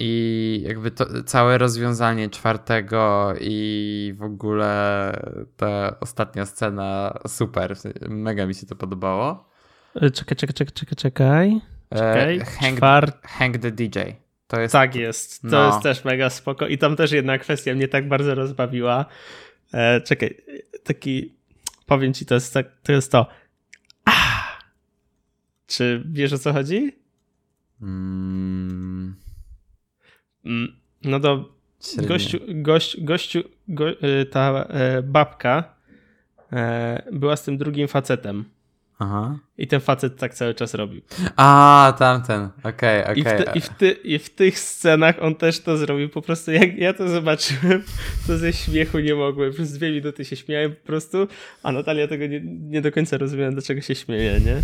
i 0.00 0.62
jakby 0.66 0.90
to 0.90 1.22
całe 1.22 1.58
rozwiązanie 1.58 2.30
czwartego 2.30 3.34
i 3.40 4.14
w 4.16 4.22
ogóle 4.22 5.12
ta 5.56 6.00
ostatnia 6.00 6.46
scena 6.46 7.18
super. 7.26 7.76
Mega 8.08 8.46
mi 8.46 8.54
się 8.54 8.66
to 8.66 8.76
podobało. 8.76 9.48
Czekaj, 9.94 10.36
czekaj, 10.36 10.54
czekaj, 10.54 10.72
czekaj, 10.74 10.96
czekaj. 10.96 11.60
czekaj. 11.90 12.40
Hank, 12.40 12.76
Czwart... 12.76 13.26
Hank 13.26 13.58
the 13.58 13.70
DJ. 13.70 13.98
To 14.46 14.60
jest, 14.60 14.72
tak 14.72 14.94
jest, 14.94 15.42
to 15.42 15.48
no. 15.48 15.66
jest 15.66 15.82
też 15.82 16.04
mega 16.04 16.30
spoko 16.30 16.66
i 16.66 16.78
tam 16.78 16.96
też 16.96 17.12
jedna 17.12 17.38
kwestia 17.38 17.74
mnie 17.74 17.88
tak 17.88 18.08
bardzo 18.08 18.34
rozbawiła. 18.34 19.04
E, 19.72 20.00
czekaj, 20.00 20.36
taki, 20.84 21.34
powiem 21.86 22.14
ci, 22.14 22.26
to 22.26 22.34
jest, 22.34 22.54
tak, 22.54 22.66
to 22.82 22.92
jest 22.92 23.12
to. 23.12 23.26
Ah! 24.04 24.58
Czy 25.66 26.02
wiesz 26.06 26.32
o 26.32 26.38
co 26.38 26.52
chodzi? 26.52 26.98
Mm. 27.82 29.27
Mm 30.48 30.78
no 31.04 31.20
to 31.20 31.48
gościu, 31.96 32.38
gość, 32.48 33.00
gościu 33.00 33.42
go, 33.68 33.90
y, 33.90 34.26
ta 34.26 34.66
e, 34.68 35.02
babka 35.02 35.74
e, 36.52 37.02
była 37.12 37.36
z 37.36 37.42
tym 37.42 37.58
drugim 37.58 37.88
facetem. 37.88 38.44
Aha. 38.98 39.38
I 39.58 39.66
ten 39.66 39.80
facet 39.80 40.16
tak 40.16 40.34
cały 40.34 40.54
czas 40.54 40.74
robił. 40.74 41.00
A, 41.36 41.94
tamten, 41.98 42.48
okej, 42.62 43.02
okay, 43.02 43.12
okej. 43.12 43.42
Okay. 43.42 43.54
I, 43.54 43.60
w 43.60 43.68
ty, 43.68 43.90
I 43.90 44.18
w 44.18 44.30
tych 44.30 44.58
scenach 44.58 45.22
on 45.22 45.34
też 45.34 45.60
to 45.60 45.76
zrobił. 45.76 46.08
Po 46.08 46.22
prostu 46.22 46.52
jak 46.52 46.78
ja 46.78 46.92
to 46.92 47.08
zobaczyłem, 47.08 47.82
to 48.26 48.38
ze 48.38 48.52
śmiechu 48.52 48.98
nie 48.98 49.14
mogłem. 49.14 49.52
Przez 49.52 49.72
dwie 49.72 49.92
minuty 49.92 50.24
się 50.24 50.36
śmiałem 50.36 50.74
po 50.74 50.86
prostu, 50.86 51.28
a 51.62 51.72
Natalia 51.72 52.08
tego 52.08 52.26
nie, 52.26 52.40
nie 52.44 52.80
do 52.80 52.92
końca 52.92 53.18
rozumiała, 53.18 53.50
dlaczego 53.50 53.80
się 53.80 53.94
śmieje, 53.94 54.40
nie? 54.40 54.56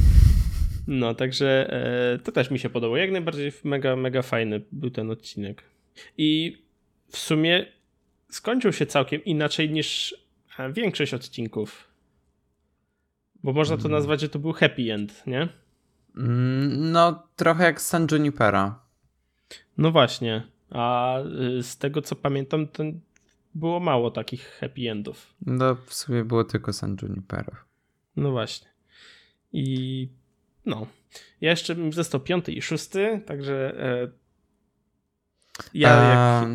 No, 0.88 1.14
także 1.14 1.72
e, 2.14 2.18
to 2.18 2.32
też 2.32 2.50
mi 2.50 2.58
się 2.58 2.70
podobało. 2.70 2.96
Jak 2.96 3.10
najbardziej 3.10 3.52
mega, 3.64 3.96
mega 3.96 4.22
fajny 4.22 4.60
był 4.72 4.90
ten 4.90 5.10
odcinek. 5.10 5.73
I 6.18 6.58
w 7.08 7.18
sumie 7.18 7.66
skończył 8.28 8.72
się 8.72 8.86
całkiem 8.86 9.24
inaczej 9.24 9.70
niż 9.70 10.14
e, 10.58 10.72
większość 10.72 11.14
odcinków 11.14 11.94
bo 13.44 13.52
można 13.52 13.76
to 13.76 13.82
mm. 13.82 13.92
nazwać, 13.92 14.20
że 14.20 14.28
to 14.28 14.38
był 14.38 14.52
happy 14.52 14.92
end, 14.92 15.26
nie? 15.26 15.48
Mm, 16.16 16.92
no, 16.92 17.22
trochę 17.36 17.64
jak 17.64 17.80
San 17.80 18.06
Junipera. 18.12 18.80
No 19.78 19.90
właśnie. 19.90 20.42
A 20.70 21.18
y, 21.58 21.62
z 21.62 21.78
tego 21.78 22.02
co 22.02 22.16
pamiętam, 22.16 22.66
to 22.68 22.84
było 23.54 23.80
mało 23.80 24.10
takich 24.10 24.48
happy 24.60 24.90
endów. 24.90 25.34
No, 25.46 25.74
w 25.74 25.94
sumie 25.94 26.24
było 26.24 26.44
tylko 26.44 26.72
San 26.72 26.96
Junipera. 27.02 27.64
No 28.16 28.30
właśnie. 28.30 28.68
I 29.52 30.08
no. 30.66 30.86
Ja 31.40 31.50
jeszcze 31.50 31.74
bym 31.74 31.92
został 31.92 32.20
piąty 32.20 32.52
i 32.52 32.62
szósty, 32.62 33.22
także 33.26 33.74
e, 33.78 34.08
ja 35.74 35.90
jak... 35.90 36.48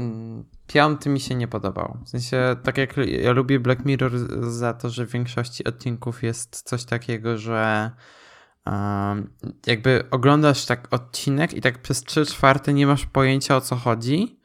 Piąty 0.68 1.10
mi 1.10 1.20
się 1.20 1.36
nie 1.36 1.48
podobał. 1.48 1.98
W 2.06 2.10
sensie, 2.10 2.56
tak 2.64 2.78
jak 2.78 2.98
ja 2.98 3.32
lubię 3.32 3.60
Black 3.60 3.86
Mirror 3.86 4.12
za 4.52 4.74
to, 4.74 4.90
że 4.90 5.06
w 5.06 5.12
większości 5.12 5.64
odcinków 5.64 6.24
jest 6.24 6.62
coś 6.62 6.86
takiego, 6.86 7.38
że 7.38 7.92
um, 8.66 9.34
jakby 9.68 10.04
oglądasz 10.12 10.66
tak 10.66 10.88
odcinek 10.92 11.54
i 11.54 11.62
tak 11.62 11.82
przez 11.82 12.04
trzy 12.04 12.26
czwarte 12.26 12.74
nie 12.74 12.88
masz 12.88 13.06
pojęcia 13.06 13.58
o 13.58 13.62
co 13.62 13.76
chodzi. 13.76 14.40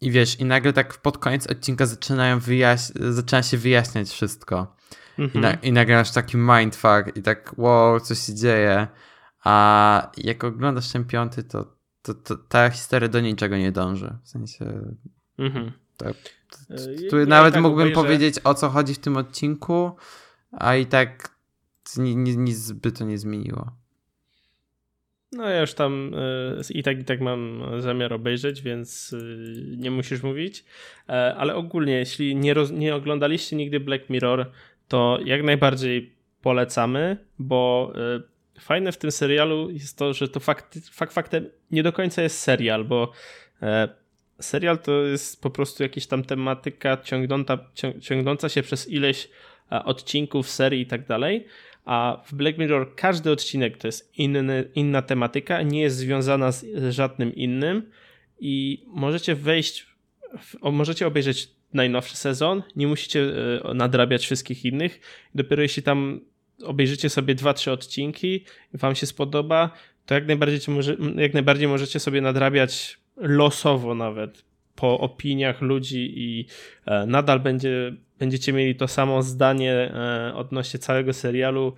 I 0.00 0.10
wiesz, 0.10 0.40
i 0.40 0.44
nagle 0.44 0.72
tak 0.72 0.98
pod 0.98 1.18
koniec 1.18 1.46
odcinka 1.46 1.86
zaczynają 1.86 2.38
wyjaś- 2.38 3.12
zaczyna 3.12 3.42
się 3.42 3.56
wyjaśniać 3.58 4.08
wszystko. 4.08 4.76
Mhm. 5.18 5.44
I, 5.44 5.46
na- 5.46 5.60
I 5.62 5.72
nagle 5.72 5.96
masz 5.96 6.10
taki 6.10 6.36
mindfuck 6.36 7.16
i 7.16 7.22
tak 7.22 7.54
wow, 7.56 8.00
co 8.00 8.14
się 8.14 8.34
dzieje. 8.34 8.86
A 9.44 10.10
jak 10.16 10.44
oglądasz 10.44 10.92
ten 10.92 11.04
piąty, 11.04 11.44
to 11.44 11.75
to, 12.06 12.14
to, 12.14 12.36
ta 12.36 12.70
historia 12.70 13.08
do 13.08 13.20
niczego 13.20 13.56
nie 13.56 13.72
dąży. 13.72 14.12
W 14.22 14.28
sensie. 14.28 14.64
Mhm. 15.38 15.72
Tak, 15.96 16.16
e, 16.70 17.08
tu 17.10 17.18
ja 17.18 17.26
nawet 17.26 17.54
tak 17.54 17.62
mógłbym 17.62 17.92
powiedzieć, 17.92 18.34
o 18.44 18.54
co 18.54 18.68
chodzi 18.68 18.94
w 18.94 18.98
tym 18.98 19.16
odcinku, 19.16 19.96
a 20.52 20.76
i 20.76 20.86
tak 20.86 21.36
nic, 21.96 22.36
nic 22.36 22.72
by 22.72 22.92
to 22.92 23.04
nie 23.04 23.18
zmieniło. 23.18 23.72
No 25.32 25.48
ja 25.48 25.60
już 25.60 25.74
tam 25.74 26.14
y, 26.14 26.72
i 26.74 26.82
tak 26.82 27.00
i 27.00 27.04
tak 27.04 27.20
mam 27.20 27.62
zamiar 27.78 28.12
obejrzeć, 28.12 28.62
więc 28.62 29.12
y, 29.12 29.76
nie 29.76 29.90
musisz 29.90 30.22
mówić. 30.22 30.64
E, 31.08 31.34
ale 31.34 31.54
ogólnie, 31.54 31.92
jeśli 31.92 32.36
nie, 32.36 32.54
roz, 32.54 32.70
nie 32.70 32.94
oglądaliście 32.94 33.56
nigdy 33.56 33.80
Black 33.80 34.10
Mirror, 34.10 34.50
to 34.88 35.18
jak 35.24 35.42
najbardziej 35.42 36.12
polecamy, 36.42 37.16
bo 37.38 37.92
fajne 38.60 38.92
w 38.92 38.96
tym 38.96 39.12
serialu 39.12 39.70
jest 39.70 39.98
to, 39.98 40.14
że 40.14 40.28
to 40.28 40.40
fakt, 40.40 40.78
fakt 40.92 41.12
faktem 41.12 41.50
nie 41.70 41.82
do 41.82 41.92
końca 41.92 42.22
jest 42.22 42.38
serial, 42.38 42.84
bo 42.84 43.12
e, 43.62 43.88
serial 44.40 44.78
to 44.78 45.02
jest 45.02 45.42
po 45.42 45.50
prostu 45.50 45.82
jakaś 45.82 46.06
tam 46.06 46.24
tematyka 46.24 46.96
ciągnąca, 46.96 47.58
ciągnąca 48.00 48.48
się 48.48 48.62
przez 48.62 48.88
ileś 48.88 49.28
e, 49.72 49.84
odcinków, 49.84 50.50
serii 50.50 50.80
i 50.80 50.86
tak 50.86 51.06
dalej, 51.06 51.46
a 51.84 52.22
w 52.26 52.34
Black 52.34 52.58
Mirror 52.58 52.94
każdy 52.94 53.30
odcinek 53.30 53.78
to 53.78 53.88
jest 53.88 54.18
inny, 54.18 54.70
inna 54.74 55.02
tematyka, 55.02 55.62
nie 55.62 55.80
jest 55.80 55.96
związana 55.96 56.52
z 56.52 56.64
żadnym 56.90 57.34
innym 57.34 57.90
i 58.40 58.84
możecie 58.86 59.34
wejść, 59.34 59.86
w, 60.38 60.70
możecie 60.72 61.06
obejrzeć 61.06 61.48
najnowszy 61.72 62.16
sezon, 62.16 62.62
nie 62.76 62.86
musicie 62.86 63.20
e, 63.64 63.74
nadrabiać 63.74 64.24
wszystkich 64.24 64.64
innych, 64.64 65.00
dopiero 65.34 65.62
jeśli 65.62 65.82
tam 65.82 66.20
obejrzycie 66.64 67.10
sobie 67.10 67.34
dwa, 67.34 67.54
trzy 67.54 67.72
odcinki 67.72 68.44
i 68.74 68.78
wam 68.78 68.94
się 68.94 69.06
spodoba, 69.06 69.70
to 70.06 70.14
jak 70.14 70.26
najbardziej, 70.26 70.60
jak 71.16 71.34
najbardziej 71.34 71.68
możecie 71.68 72.00
sobie 72.00 72.20
nadrabiać 72.20 72.98
losowo 73.16 73.94
nawet 73.94 74.44
po 74.76 75.00
opiniach 75.00 75.60
ludzi 75.60 76.12
i 76.16 76.46
e, 76.86 77.06
nadal 77.06 77.40
będzie, 77.40 77.96
będziecie 78.18 78.52
mieli 78.52 78.76
to 78.76 78.88
samo 78.88 79.22
zdanie 79.22 79.72
e, 79.72 80.32
odnośnie 80.34 80.80
całego 80.80 81.12
serialu. 81.12 81.74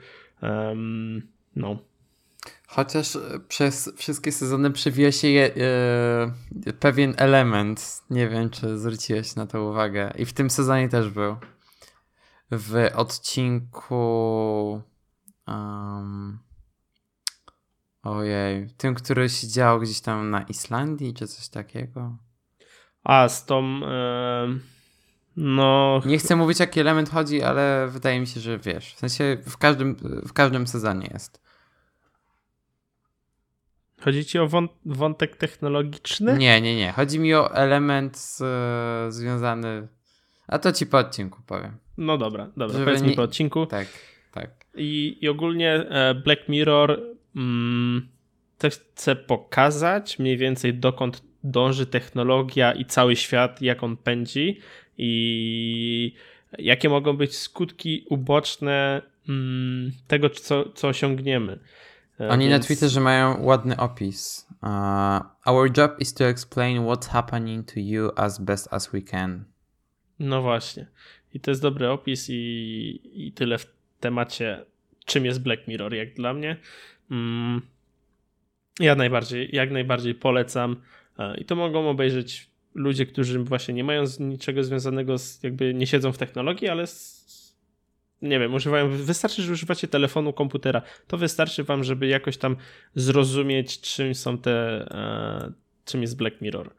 no. 1.56 1.78
Chociaż 2.66 3.16
e, 3.16 3.20
przez 3.48 3.92
wszystkie 3.96 4.32
sezony 4.32 4.70
przewija 4.70 5.12
się 5.12 5.28
je, 5.28 5.50
pewien 6.80 7.14
element. 7.16 8.02
Nie 8.10 8.28
wiem, 8.28 8.50
czy 8.50 8.78
zwróciłeś 8.78 9.36
na 9.36 9.46
to 9.46 9.64
uwagę. 9.64 10.12
I 10.18 10.24
w 10.24 10.32
tym 10.32 10.50
sezonie 10.50 10.88
też 10.88 11.10
był. 11.10 11.36
W 12.50 12.90
odcinku. 12.94 14.82
Um, 15.46 16.38
ojej. 18.02 18.70
Tym, 18.76 18.94
który 18.94 19.28
się 19.28 19.48
działo 19.48 19.80
gdzieś 19.80 20.00
tam 20.00 20.30
na 20.30 20.42
Islandii, 20.42 21.14
czy 21.14 21.26
coś 21.26 21.48
takiego. 21.48 22.16
A, 23.04 23.28
z 23.28 23.46
tą. 23.46 23.80
no. 25.36 26.00
Nie 26.06 26.18
chcę 26.18 26.36
mówić, 26.36 26.60
jaki 26.60 26.80
element 26.80 27.10
chodzi, 27.10 27.42
ale 27.42 27.88
wydaje 27.90 28.20
mi 28.20 28.26
się, 28.26 28.40
że 28.40 28.58
wiesz. 28.58 28.94
W 28.94 28.98
sensie 28.98 29.36
w 29.46 29.56
każdym, 29.56 29.96
w 30.26 30.32
każdym 30.32 30.66
sezonie 30.66 31.08
jest. 31.12 31.48
Chodzi 34.00 34.24
ci 34.24 34.38
o 34.38 34.48
wątek 34.84 35.36
technologiczny? 35.36 36.38
Nie, 36.38 36.60
nie, 36.60 36.76
nie. 36.76 36.92
Chodzi 36.92 37.20
mi 37.20 37.34
o 37.34 37.54
element 37.54 38.38
e, 38.40 39.12
związany. 39.12 39.88
A 40.48 40.58
to 40.58 40.72
ci 40.72 40.86
po 40.86 40.98
odcinku 40.98 41.42
powiem. 41.46 41.76
No 41.96 42.18
dobra, 42.18 42.46
dobra. 42.56 42.68
Żeby 42.68 42.84
powiedz 42.84 43.02
nie... 43.02 43.08
mi 43.08 43.16
po 43.16 43.22
odcinku. 43.22 43.66
Tak, 43.66 43.86
tak. 44.32 44.50
I, 44.74 45.18
i 45.20 45.28
ogólnie 45.28 45.72
e, 45.72 46.14
Black 46.14 46.48
Mirror 46.48 47.00
mm, 47.36 48.08
chce 48.70 49.16
pokazać 49.16 50.18
mniej 50.18 50.36
więcej 50.36 50.74
dokąd 50.74 51.22
dąży 51.44 51.86
technologia 51.86 52.72
i 52.72 52.84
cały 52.84 53.16
świat, 53.16 53.62
jak 53.62 53.82
on 53.82 53.96
pędzi 53.96 54.60
i 54.98 56.14
jakie 56.58 56.88
mogą 56.88 57.16
być 57.16 57.36
skutki 57.36 58.06
uboczne 58.10 59.02
mm, 59.28 59.92
tego, 60.06 60.30
co, 60.30 60.72
co 60.72 60.88
osiągniemy. 60.88 61.58
E, 62.20 62.28
Oni 62.28 62.48
Więc... 62.48 62.62
na 62.62 62.66
Twitterze 62.66 63.00
mają 63.00 63.42
ładny 63.42 63.76
opis. 63.76 64.48
Uh, 64.62 65.20
Our 65.46 65.78
job 65.78 66.00
is 66.00 66.14
to 66.14 66.24
explain 66.24 66.78
what's 66.78 67.08
happening 67.08 67.72
to 67.72 67.80
you 67.80 68.10
as 68.16 68.38
best 68.38 68.72
as 68.72 68.92
we 68.92 69.02
can. 69.02 69.44
No 70.18 70.42
właśnie. 70.42 70.86
I 71.34 71.40
to 71.40 71.50
jest 71.50 71.62
dobry 71.62 71.90
opis 71.90 72.26
i, 72.30 73.00
i 73.14 73.32
tyle 73.32 73.58
w 73.58 73.66
temacie, 74.00 74.64
czym 75.04 75.24
jest 75.24 75.42
Black 75.42 75.68
Mirror, 75.68 75.94
jak 75.94 76.14
dla 76.14 76.34
mnie. 76.34 76.56
Mm, 77.10 77.62
ja 78.80 78.94
najbardziej, 78.94 79.48
jak 79.52 79.70
najbardziej 79.70 80.14
polecam. 80.14 80.82
E, 81.18 81.36
I 81.38 81.44
to 81.44 81.56
mogą 81.56 81.90
obejrzeć 81.90 82.50
ludzie, 82.74 83.06
którzy 83.06 83.38
właśnie 83.38 83.74
nie 83.74 83.84
mają 83.84 84.04
niczego 84.20 84.64
związanego 84.64 85.18
z, 85.18 85.42
jakby 85.42 85.74
nie 85.74 85.86
siedzą 85.86 86.12
w 86.12 86.18
technologii, 86.18 86.68
ale 86.68 86.86
z, 86.86 87.56
nie 88.22 88.38
wiem, 88.38 88.54
używają, 88.54 88.90
wystarczy, 88.90 89.42
że 89.42 89.52
używacie 89.52 89.88
telefonu, 89.88 90.32
komputera. 90.32 90.82
To 91.06 91.16
wystarczy 91.18 91.64
wam, 91.64 91.84
żeby 91.84 92.06
jakoś 92.06 92.36
tam 92.36 92.56
zrozumieć, 92.94 93.80
czym 93.80 94.14
są 94.14 94.38
te, 94.38 94.50
e, 94.90 95.52
czym 95.84 96.02
jest 96.02 96.16
Black 96.16 96.40
Mirror. 96.40 96.70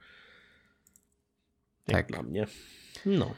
Jak 1.87 1.97
tak. 1.97 2.07
dla 2.07 2.23
mnie. 2.23 2.45
No. 3.05 3.33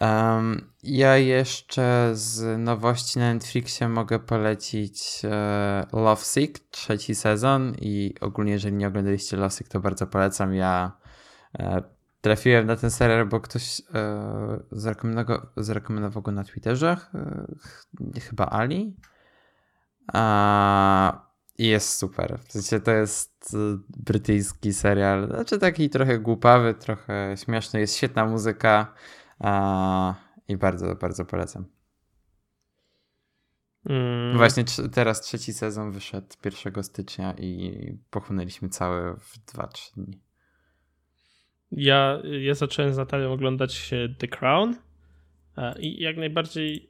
Um, 0.00 0.70
ja 0.82 1.16
jeszcze 1.16 2.10
z 2.12 2.58
nowości 2.58 3.18
na 3.18 3.34
Netflixie 3.34 3.88
mogę 3.88 4.18
polecić 4.18 5.22
e, 5.24 5.86
Love 5.92 6.24
Sick, 6.24 6.58
trzeci 6.70 7.14
sezon 7.14 7.74
i 7.80 8.14
ogólnie 8.20 8.52
jeżeli 8.52 8.76
nie 8.76 8.88
oglądaliście 8.88 9.36
Love 9.36 9.50
Sick, 9.50 9.68
to 9.68 9.80
bardzo 9.80 10.06
polecam. 10.06 10.54
Ja 10.54 10.92
e, 11.58 11.82
trafiłem 12.20 12.66
na 12.66 12.76
ten 12.76 12.90
serial, 12.90 13.26
bo 13.26 13.40
ktoś 13.40 13.80
e, 13.80 14.60
zarekomendował, 14.72 15.38
zarekomendował 15.56 16.22
go 16.22 16.32
na 16.32 16.44
Twitterze, 16.44 16.96
chyba 18.28 18.46
Ali. 18.46 18.96
A, 20.12 21.29
I 21.60 21.66
jest 21.66 21.98
super. 21.98 22.38
W 22.48 22.52
sensie 22.52 22.80
to 22.80 22.90
jest 22.90 23.54
e, 23.54 23.78
brytyjski 23.88 24.72
serial, 24.72 25.26
znaczy 25.26 25.58
taki 25.58 25.90
trochę 25.90 26.18
głupawy, 26.18 26.74
trochę 26.74 27.34
śmieszny, 27.44 27.80
jest 27.80 27.96
świetna 27.96 28.26
muzyka 28.26 28.94
a, 29.38 30.14
i 30.48 30.56
bardzo, 30.56 30.94
bardzo 30.94 31.24
polecam. 31.24 31.64
Mm. 33.86 34.36
Właśnie 34.36 34.64
teraz 34.92 35.20
trzeci 35.20 35.52
sezon 35.52 35.92
wyszedł 35.92 36.26
1 36.64 36.84
stycznia 36.84 37.34
i 37.38 37.98
pochłonęliśmy 38.10 38.68
cały 38.68 39.16
w 39.16 39.38
2-3 39.54 39.94
dni. 39.94 40.20
Ja, 41.72 42.18
ja 42.40 42.54
zacząłem 42.54 42.94
z 42.94 42.96
Natalią 42.96 43.32
oglądać 43.32 43.90
The 44.18 44.28
Crown 44.28 44.76
i 45.78 46.02
jak 46.02 46.16
najbardziej 46.16 46.89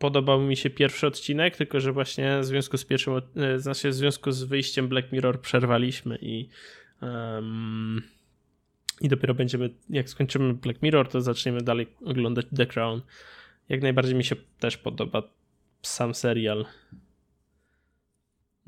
podobał 0.00 0.40
mi 0.40 0.56
się 0.56 0.70
pierwszy 0.70 1.06
odcinek, 1.06 1.56
tylko 1.56 1.80
że 1.80 1.92
właśnie 1.92 2.40
w 2.40 2.44
związku 2.44 2.76
z 2.76 2.84
pierwszym, 2.84 3.14
e, 3.36 3.58
znaczy 3.58 3.88
w 3.88 3.94
związku 3.94 4.32
z 4.32 4.42
wyjściem 4.42 4.88
Black 4.88 5.12
Mirror 5.12 5.40
przerwaliśmy 5.40 6.18
i 6.22 6.48
um, 7.02 8.02
i 9.00 9.08
dopiero 9.08 9.34
będziemy, 9.34 9.70
jak 9.90 10.08
skończymy 10.08 10.54
Black 10.54 10.82
Mirror, 10.82 11.08
to 11.08 11.20
zaczniemy 11.20 11.60
dalej 11.60 11.86
oglądać 12.04 12.46
The 12.56 12.66
Crown. 12.66 13.02
Jak 13.68 13.82
najbardziej 13.82 14.14
mi 14.14 14.24
się 14.24 14.36
też 14.58 14.76
podoba 14.76 15.22
sam 15.82 16.14
serial. 16.14 16.66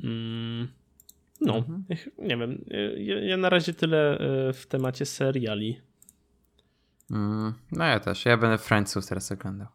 Mm. 0.04 0.68
No, 1.40 1.56
mhm. 1.56 1.84
nie 2.18 2.36
wiem. 2.36 2.64
Ja, 2.96 3.20
ja, 3.20 3.36
na 3.36 3.48
razie 3.48 3.74
tyle 3.74 4.18
e, 4.18 4.52
w 4.52 4.66
temacie 4.66 5.06
seriali. 5.06 5.80
Mm, 7.10 7.54
no 7.72 7.84
ja 7.84 8.00
też. 8.00 8.24
Ja 8.24 8.36
będę 8.36 8.58
Friendsów 8.58 9.06
teraz 9.06 9.32
oglądał. 9.32 9.68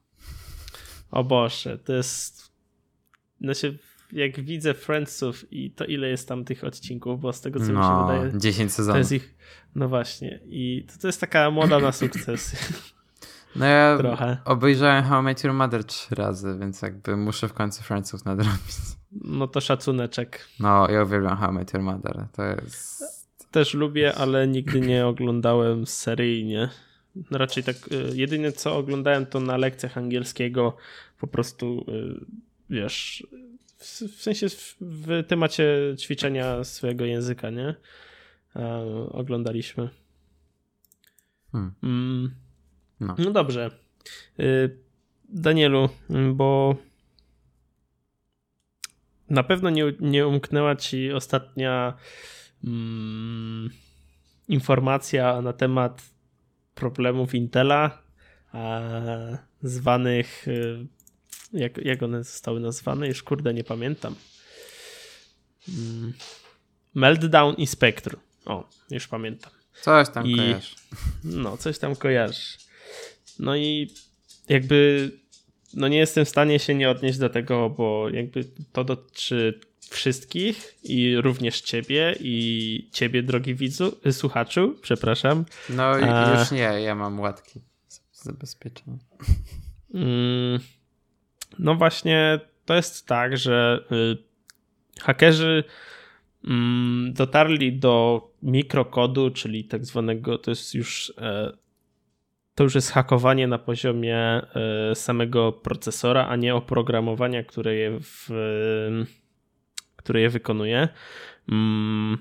O 1.11 1.23
Boże, 1.23 1.77
to 1.77 1.93
jest... 1.93 2.51
Znaczy, 3.41 3.79
jak 4.11 4.39
widzę 4.39 4.73
Friendsów 4.73 5.53
i 5.53 5.71
to 5.71 5.85
ile 5.85 6.09
jest 6.09 6.27
tam 6.27 6.45
tych 6.45 6.63
odcinków, 6.63 7.21
bo 7.21 7.33
z 7.33 7.41
tego 7.41 7.59
co 7.59 7.65
no, 7.65 7.79
mi 7.79 7.85
się 7.85 7.91
no, 7.91 8.07
wydaje... 8.07 8.39
10 8.39 8.73
sezonów. 8.73 8.95
To 8.95 8.97
jest 8.97 9.11
ich... 9.11 9.35
No 9.75 9.87
właśnie. 9.87 10.39
I 10.45 10.85
to, 10.93 11.01
to 11.01 11.07
jest 11.07 11.21
taka 11.21 11.51
moda 11.51 11.79
na 11.79 11.91
sukces. 11.91 12.55
No 13.55 13.65
ja 13.65 13.97
Trochę. 13.97 14.37
obejrzałem 14.45 15.03
How 15.03 15.21
I 15.21 15.23
Met 15.23 15.43
Your 15.43 15.53
Mother 15.53 15.83
trzy 15.83 16.15
razy, 16.15 16.57
więc 16.59 16.81
jakby 16.81 17.17
muszę 17.17 17.47
w 17.47 17.53
końcu 17.53 17.83
Friendsów 17.83 18.25
nadrobić. 18.25 18.75
No 19.11 19.47
to 19.47 19.61
szacuneczek. 19.61 20.47
No, 20.59 20.89
ja 20.89 21.03
uwielbiam 21.03 21.37
How 21.37 21.51
I 21.51 21.53
Met 21.53 21.73
Your 21.73 21.83
Mother. 21.83 22.25
To 22.31 22.43
jest... 22.43 23.03
Też 23.51 23.73
lubię, 23.73 24.15
ale 24.15 24.47
nigdy 24.47 24.81
nie 24.81 25.07
oglądałem 25.07 25.85
seryjnie. 25.85 26.69
Raczej 27.31 27.63
tak, 27.63 27.75
y, 27.91 28.17
jedyne 28.17 28.51
co 28.51 28.77
oglądałem 28.77 29.25
to 29.25 29.39
na 29.39 29.57
lekcjach 29.57 29.97
angielskiego 29.97 30.77
po 31.19 31.27
prostu, 31.27 31.85
y, 31.89 32.25
wiesz, 32.69 33.27
w, 33.77 34.21
sensie 34.21 34.49
w, 34.49 34.75
w 34.81 35.23
temacie 35.27 35.95
ćwiczenia 35.99 36.63
swojego 36.63 37.05
języka, 37.05 37.49
nie? 37.49 37.75
oglądaliśmy. 39.11 39.89
Hmm. 41.51 41.73
Mm. 41.83 42.35
No. 42.99 43.15
no 43.17 43.31
dobrze. 43.31 43.71
Y, 44.39 44.77
Danielu, 45.29 45.89
bo 46.33 46.75
na 49.29 49.43
pewno 49.43 49.69
nie, 49.69 49.93
nie 49.99 50.27
umknęła 50.27 50.75
ci 50.75 51.11
ostatnia 51.11 51.93
mm, 52.63 53.69
informacja 54.47 55.41
na 55.41 55.53
temat 55.53 56.16
problemów 56.77 57.35
Intela, 57.35 58.01
zwanych 59.63 60.47
y, 60.47 60.87
jak, 61.53 61.77
jak 61.77 62.03
one 62.03 62.23
zostały 62.23 62.59
nazwane? 62.59 63.07
Już 63.07 63.23
kurde 63.23 63.53
nie 63.53 63.63
pamiętam. 63.63 64.15
Mm, 65.69 66.13
Meltdown 66.93 67.55
i 67.55 67.67
Spectre. 67.67 68.17
O, 68.45 68.69
już 68.91 69.07
pamiętam. 69.07 69.51
Coś 69.81 70.09
tam 70.09 70.27
I, 70.27 70.35
kojarzysz. 70.35 70.75
No, 71.23 71.57
coś 71.57 71.79
tam 71.79 71.95
kojarzysz. 71.95 72.57
No 73.39 73.55
i 73.55 73.91
jakby 74.49 75.11
no 75.73 75.87
nie 75.87 75.97
jestem 75.97 76.25
w 76.25 76.29
stanie 76.29 76.59
się 76.59 76.75
nie 76.75 76.89
odnieść 76.89 77.17
do 77.17 77.29
tego, 77.29 77.69
bo 77.69 78.09
jakby 78.09 78.45
to 78.73 78.83
dotyczy 78.83 79.59
wszystkich 79.97 80.75
i 80.83 81.15
również 81.21 81.61
ciebie 81.61 82.15
i 82.19 82.89
ciebie, 82.91 83.23
drogi 83.23 83.55
widzu, 83.55 83.97
słuchaczu, 84.11 84.75
przepraszam. 84.81 85.45
No 85.69 85.83
A... 85.83 86.39
już 86.39 86.51
nie, 86.51 86.59
ja 86.59 86.95
mam 86.95 87.19
łatki 87.19 87.61
zabezpieczone. 88.11 88.97
Mm, 89.93 90.59
no 91.59 91.75
właśnie 91.75 92.39
to 92.65 92.75
jest 92.75 93.07
tak, 93.07 93.37
że 93.37 93.85
y, 93.91 94.17
hakerzy 95.01 95.63
mm, 96.47 97.13
dotarli 97.13 97.79
do 97.79 98.21
mikrokodu, 98.43 99.31
czyli 99.31 99.63
tak 99.63 99.85
zwanego, 99.85 100.37
to 100.37 100.51
jest 100.51 100.73
już 100.73 101.13
e, 101.17 101.57
to 102.55 102.63
już 102.63 102.75
jest 102.75 102.91
hakowanie 102.91 103.47
na 103.47 103.57
poziomie 103.57 104.17
e, 104.17 104.95
samego 104.95 105.51
procesora, 105.51 106.27
a 106.27 106.35
nie 106.35 106.55
oprogramowania, 106.55 107.43
które 107.43 107.75
je, 107.75 107.99
w, 107.99 108.29
które 110.07 110.21
je 110.21 110.29
wykonuje. 110.29 110.87
Mm, 111.51 112.17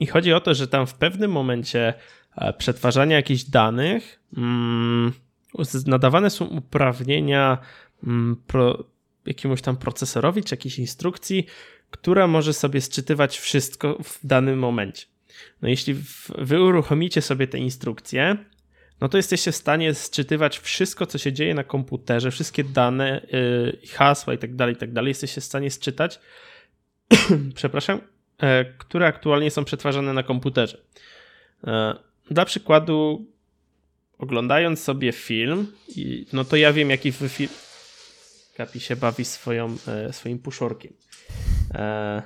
I 0.00 0.06
chodzi 0.06 0.32
o 0.32 0.40
to, 0.40 0.54
że 0.54 0.68
tam 0.68 0.86
w 0.86 0.94
pewnym 0.94 1.30
momencie 1.30 1.94
e, 2.36 2.52
przetwarzania 2.52 3.16
jakichś 3.16 3.42
danych 3.42 4.20
mm, 4.36 5.12
nadawane 5.86 6.30
są 6.30 6.44
uprawnienia 6.44 7.58
mm, 8.06 8.36
jakiemuś 9.26 9.62
tam 9.62 9.76
procesorowi 9.76 10.44
czy 10.44 10.54
jakiejś 10.54 10.78
instrukcji, 10.78 11.46
która 11.90 12.26
może 12.26 12.52
sobie 12.52 12.80
sczytywać 12.80 13.38
wszystko 13.38 13.98
w 14.02 14.26
danym 14.26 14.58
momencie. 14.58 15.06
No 15.62 15.68
jeśli 15.68 15.96
wy 16.38 16.62
uruchomicie 16.62 17.22
sobie 17.22 17.46
te 17.46 17.58
instrukcje, 17.58 18.36
no 19.00 19.08
to 19.08 19.16
jesteście 19.16 19.52
w 19.52 19.56
stanie 19.56 19.94
sczytywać 19.94 20.58
wszystko, 20.58 21.06
co 21.06 21.18
się 21.18 21.32
dzieje 21.32 21.54
na 21.54 21.64
komputerze, 21.64 22.30
wszystkie 22.30 22.64
dane, 22.64 23.26
yy, 23.32 23.78
hasła 23.92 24.34
i 24.34 24.38
tak 24.38 24.56
dalej, 24.56 24.74
i 24.74 24.78
tak 24.78 24.92
dalej. 24.92 25.10
Jesteście 25.10 25.40
w 25.40 25.44
stanie 25.44 25.70
sczytać, 25.70 26.20
przepraszam, 27.54 28.00
yy, 28.42 28.48
które 28.78 29.06
aktualnie 29.06 29.50
są 29.50 29.64
przetwarzane 29.64 30.12
na 30.12 30.22
komputerze. 30.22 30.78
Yy, 31.64 31.72
dla 32.30 32.44
przykładu, 32.44 33.26
oglądając 34.18 34.82
sobie 34.82 35.12
film, 35.12 35.66
no 36.32 36.44
to 36.44 36.56
ja 36.56 36.72
wiem, 36.72 36.90
jaki 36.90 37.12
film. 37.12 37.50
Kapi 38.56 38.80
się 38.80 38.96
bawi 38.96 39.24
swoją, 39.24 39.76
e, 39.88 40.12
swoim 40.12 40.38
puszorkiem. 40.38 40.92
E, 41.74 42.22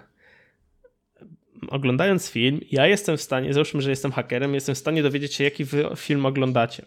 oglądając 1.69 2.31
film, 2.31 2.61
ja 2.71 2.87
jestem 2.87 3.17
w 3.17 3.23
stanie, 3.23 3.55
załóżmy, 3.55 3.83
że 3.83 3.91
jestem 3.91 4.13
hakerem, 4.13 4.55
jestem 4.55 4.75
w 4.75 4.79
stanie 4.79 5.03
dowiedzieć 5.03 5.35
się, 5.35 5.45
jaki 5.45 5.65
wy 5.65 5.85
film 5.97 6.27
oglądacie. 6.27 6.85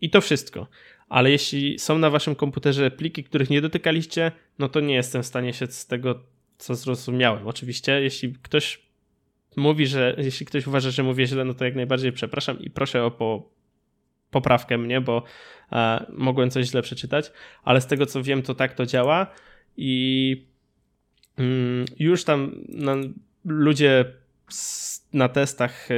I 0.00 0.10
to 0.10 0.20
wszystko. 0.20 0.66
Ale 1.08 1.30
jeśli 1.30 1.78
są 1.78 1.98
na 1.98 2.10
waszym 2.10 2.34
komputerze 2.34 2.90
pliki, 2.90 3.24
których 3.24 3.50
nie 3.50 3.60
dotykaliście, 3.60 4.32
no 4.58 4.68
to 4.68 4.80
nie 4.80 4.94
jestem 4.94 5.22
w 5.22 5.26
stanie 5.26 5.52
się 5.52 5.66
z 5.66 5.86
tego, 5.86 6.22
co 6.58 6.74
zrozumiałem. 6.74 7.48
Oczywiście, 7.48 8.00
jeśli 8.02 8.32
ktoś 8.42 8.86
mówi, 9.56 9.86
że 9.86 10.14
jeśli 10.18 10.46
ktoś 10.46 10.66
uważa, 10.66 10.90
że 10.90 11.02
mówię 11.02 11.26
źle, 11.26 11.44
no 11.44 11.54
to 11.54 11.64
jak 11.64 11.74
najbardziej 11.74 12.12
przepraszam 12.12 12.60
i 12.60 12.70
proszę 12.70 13.04
o 13.04 13.10
po, 13.10 13.50
poprawkę 14.30 14.78
mnie, 14.78 15.00
bo 15.00 15.22
e, 15.72 16.06
mogłem 16.12 16.50
coś 16.50 16.66
źle 16.66 16.82
przeczytać, 16.82 17.32
ale 17.64 17.80
z 17.80 17.86
tego 17.86 18.06
co 18.06 18.22
wiem, 18.22 18.42
to 18.42 18.54
tak 18.54 18.74
to 18.74 18.86
działa 18.86 19.26
i 19.76 20.46
mm, 21.36 21.84
już 21.98 22.24
tam 22.24 22.64
no, 22.68 22.96
ludzie 23.44 24.04
na 25.12 25.28
testach 25.28 25.90
e, 25.90 25.94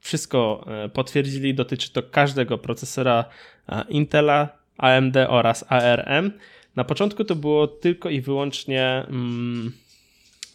wszystko 0.00 0.66
e, 0.66 0.88
potwierdzili, 0.88 1.54
dotyczy 1.54 1.92
to 1.92 2.02
każdego 2.02 2.58
procesora 2.58 3.24
e, 3.68 3.84
Intela, 3.88 4.58
AMD 4.78 5.16
oraz 5.28 5.64
ARM. 5.68 6.32
Na 6.76 6.84
początku 6.84 7.24
to 7.24 7.36
było 7.36 7.66
tylko 7.66 8.10
i 8.10 8.20
wyłącznie 8.20 9.04
mm, 9.08 9.72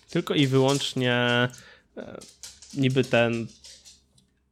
tylko 0.10 0.34
i 0.34 0.48
wyłącznie 0.48 1.48
niby 2.78 3.04
ten 3.04 3.48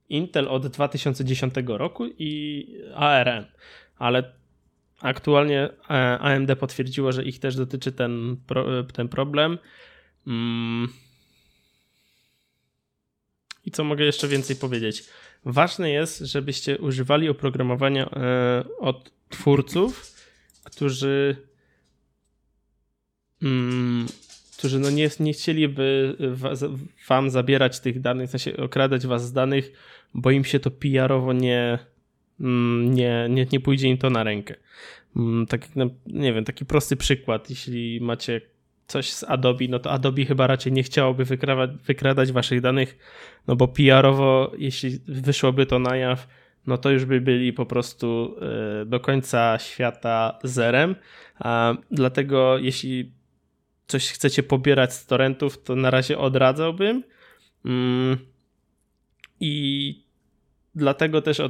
Intel 0.09 0.47
od 0.47 0.67
2010 0.67 1.53
roku 1.67 2.05
i 2.19 2.67
ARM, 2.95 3.45
ale 3.97 4.33
aktualnie 5.01 5.69
AMD 6.19 6.55
potwierdziło, 6.59 7.11
że 7.11 7.23
ich 7.23 7.39
też 7.39 7.55
dotyczy 7.55 7.91
ten, 7.91 8.37
ten 8.93 9.07
problem. 9.07 9.57
Mm, 10.27 10.89
i 13.65 13.71
co 13.71 13.83
mogę 13.83 14.05
jeszcze 14.05 14.27
więcej 14.27 14.55
powiedzieć? 14.55 15.03
Ważne 15.45 15.89
jest, 15.89 16.19
żebyście 16.19 16.77
używali 16.77 17.29
oprogramowania 17.29 18.09
e, 18.09 18.63
od 18.79 19.11
twórców, 19.29 20.13
którzy 20.63 21.46
mm, 23.43 24.05
którzy 24.57 24.79
no 24.79 24.89
nie, 24.89 25.09
nie 25.19 25.33
chcieliby 25.33 26.15
wam 27.09 27.29
zabierać 27.29 27.79
tych 27.79 28.01
danych, 28.01 28.27
w 28.27 28.31
sensie 28.31 28.57
okradać 28.57 29.07
was 29.07 29.25
z 29.25 29.33
danych, 29.33 29.71
bo 30.13 30.31
im 30.31 30.43
się 30.43 30.59
to 30.59 30.71
PR-owo 30.71 31.33
nie, 31.33 31.79
mm, 32.39 32.93
nie, 32.93 33.27
nie, 33.29 33.47
nie 33.51 33.59
pójdzie 33.59 33.87
im 33.87 33.97
to 33.97 34.09
na 34.09 34.23
rękę. 34.23 34.55
Mm, 35.15 35.45
tak, 35.45 35.75
no, 35.75 35.89
nie 36.07 36.33
wiem, 36.33 36.45
taki 36.45 36.65
prosty 36.65 36.95
przykład, 36.95 37.49
jeśli 37.49 38.01
macie 38.01 38.41
coś 38.87 39.13
z 39.13 39.23
Adobe, 39.23 39.65
no 39.69 39.79
to 39.79 39.91
Adobe 39.91 40.25
chyba 40.25 40.47
raczej 40.47 40.71
nie 40.71 40.83
chciałoby 40.83 41.25
wykradać, 41.25 41.71
wykradać 41.85 42.31
waszych 42.31 42.61
danych, 42.61 42.97
no 43.47 43.55
bo 43.55 43.67
PR-owo, 43.67 44.51
jeśli 44.57 44.99
wyszłoby 45.07 45.65
to 45.65 45.79
na 45.79 45.97
jaw, 45.97 46.27
no 46.67 46.77
to 46.77 46.89
już 46.89 47.05
by 47.05 47.21
byli 47.21 47.53
po 47.53 47.65
prostu 47.65 48.35
e, 48.81 48.85
do 48.85 48.99
końca 48.99 49.59
świata 49.59 50.39
zerem. 50.43 50.95
A 51.39 51.73
dlatego 51.91 52.57
jeśli 52.57 53.11
coś 53.87 54.11
chcecie 54.11 54.43
pobierać 54.43 54.93
z 54.93 55.05
torrentów, 55.05 55.63
to 55.63 55.75
na 55.75 55.91
razie 55.91 56.17
odradzałbym. 56.17 57.03
Mm, 57.65 58.17
I 59.39 60.03
dlatego 60.75 61.21
też 61.21 61.41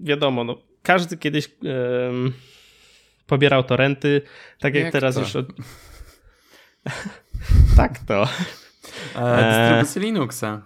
wiadomo, 0.00 0.44
no, 0.44 0.58
każdy 0.82 1.16
kiedyś 1.16 1.50
pobierał 3.26 3.64
torrenty, 3.64 4.22
tak 4.60 4.74
jak, 4.74 4.84
jak 4.84 4.92
teraz 4.92 5.14
to? 5.14 5.20
już 5.20 5.36
od, 5.36 5.46
tak 7.76 7.98
to. 7.98 8.28
E, 9.16 9.78
dystrybucji 9.78 10.00
Linuxa. 10.00 10.62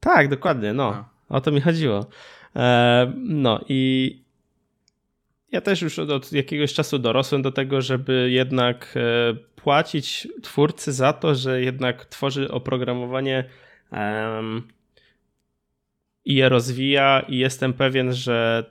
Tak, 0.00 0.28
dokładnie, 0.28 0.72
no. 0.72 0.90
no. 0.90 1.36
O 1.36 1.40
to 1.40 1.50
mi 1.52 1.60
chodziło. 1.60 2.06
E, 2.56 3.12
no 3.16 3.64
i 3.68 4.26
ja 5.52 5.60
też 5.60 5.82
już 5.82 5.98
od, 5.98 6.10
od, 6.10 6.32
jakiegoś 6.32 6.74
czasu 6.74 6.98
dorosłem 6.98 7.42
do 7.42 7.52
tego, 7.52 7.82
żeby 7.82 8.30
jednak 8.30 8.94
e, 8.96 9.34
płacić 9.66 10.28
twórcy 10.42 10.92
za 10.92 11.12
to, 11.12 11.34
że 11.34 11.62
jednak 11.62 12.04
tworzy 12.04 12.50
oprogramowanie 12.50 13.44
i 16.24 16.34
je 16.34 16.48
rozwija 16.48 17.20
i 17.28 17.38
jestem 17.38 17.72
pewien, 17.72 18.12
że 18.12 18.64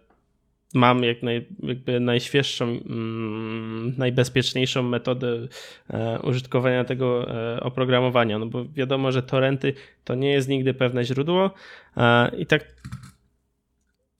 mam 0.73 1.03
jak 1.03 1.23
naj, 1.23 1.45
jakby 1.63 1.99
najświeższą, 1.99 2.65
mm, 2.65 3.93
najbezpieczniejszą 3.97 4.83
metodę 4.83 5.47
e, 5.89 6.19
użytkowania 6.19 6.83
tego 6.83 7.29
e, 7.29 7.59
oprogramowania, 7.59 8.39
no 8.39 8.45
bo 8.45 8.65
wiadomo, 8.65 9.11
że 9.11 9.23
torrenty 9.23 9.73
to 10.03 10.15
nie 10.15 10.31
jest 10.31 10.47
nigdy 10.47 10.73
pewne 10.73 11.03
źródło 11.03 11.51
e, 11.97 12.35
i 12.37 12.45
tak 12.45 12.65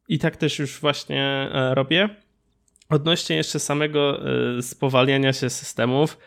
i 0.08 0.20
tak 0.20 0.38
też 0.38 0.60
już 0.60 0.80
właśnie 0.80 1.24
e, 1.54 1.76
robię. 1.76 2.10
Odnośnie 2.90 3.36
jeszcze 3.36 3.60
samego 3.60 4.20
e, 4.58 4.62
spowalniania 4.62 5.34
się 5.34 5.50
systemów, 5.50 6.18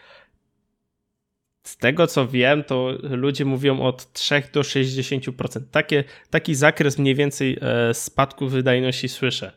z 1.69 1.77
tego 1.77 2.07
co 2.07 2.29
wiem, 2.29 2.65
to 2.65 2.93
ludzie 3.03 3.45
mówią 3.45 3.81
od 3.81 4.13
3 4.13 4.43
do 4.53 4.61
60%. 4.61 5.61
Takie, 5.71 6.05
taki 6.31 6.55
zakres 6.55 6.99
mniej 6.99 7.15
więcej 7.15 7.59
e, 7.61 7.95
spadku 7.95 8.49
wydajności 8.49 9.09
słyszę. 9.09 9.53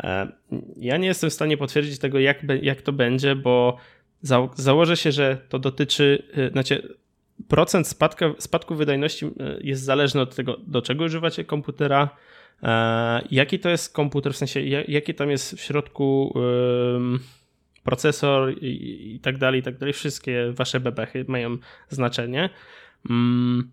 E, 0.00 0.32
ja 0.76 0.96
nie 0.96 1.08
jestem 1.08 1.30
w 1.30 1.32
stanie 1.32 1.56
potwierdzić 1.56 1.98
tego, 1.98 2.18
jak, 2.18 2.42
jak 2.62 2.82
to 2.82 2.92
będzie, 2.92 3.36
bo 3.36 3.76
za, 4.22 4.48
założę 4.54 4.96
się, 4.96 5.12
że 5.12 5.38
to 5.48 5.58
dotyczy, 5.58 6.22
e, 6.34 6.50
znaczy 6.50 6.96
procent 7.48 7.88
spadka, 7.88 8.34
spadku 8.38 8.74
wydajności 8.74 9.26
jest 9.60 9.82
zależny 9.82 10.20
od 10.20 10.34
tego, 10.34 10.56
do 10.66 10.82
czego 10.82 11.04
używacie 11.04 11.44
komputera, 11.44 12.08
jaki 13.30 13.58
to 13.58 13.68
jest 13.68 13.92
komputer, 13.92 14.32
w 14.32 14.36
sensie 14.36 14.60
jaki 14.88 15.14
tam 15.14 15.30
jest 15.30 15.54
w 15.54 15.60
środku 15.60 16.34
procesor 17.86 18.52
i, 18.52 19.14
i 19.14 19.20
tak 19.20 19.38
dalej, 19.38 19.60
i 19.60 19.62
tak 19.62 19.78
dalej. 19.78 19.92
Wszystkie 19.92 20.52
wasze 20.52 20.80
bebechy 20.80 21.24
mają 21.28 21.58
znaczenie. 21.88 22.50
Mm, 23.10 23.70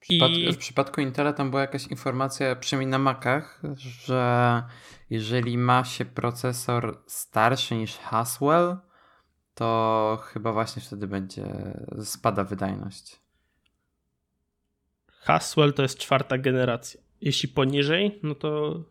w, 0.00 0.10
I... 0.10 0.52
w 0.52 0.56
przypadku 0.56 1.00
Intela 1.00 1.32
tam 1.32 1.50
była 1.50 1.62
jakaś 1.62 1.86
informacja, 1.86 2.56
przynajmniej 2.56 2.90
na 2.90 2.98
Macach, 2.98 3.62
że 3.76 4.62
jeżeli 5.10 5.58
ma 5.58 5.84
się 5.84 6.04
procesor 6.04 7.02
starszy 7.06 7.74
niż 7.74 7.96
Haswell, 7.96 8.76
to 9.54 10.18
chyba 10.22 10.52
właśnie 10.52 10.82
wtedy 10.82 11.06
będzie 11.06 11.74
spada 12.02 12.44
wydajność. 12.44 13.20
Haswell 15.20 15.72
to 15.72 15.82
jest 15.82 15.98
czwarta 15.98 16.38
generacja. 16.38 17.00
Jeśli 17.20 17.48
poniżej, 17.48 18.20
no 18.22 18.34
to 18.34 18.82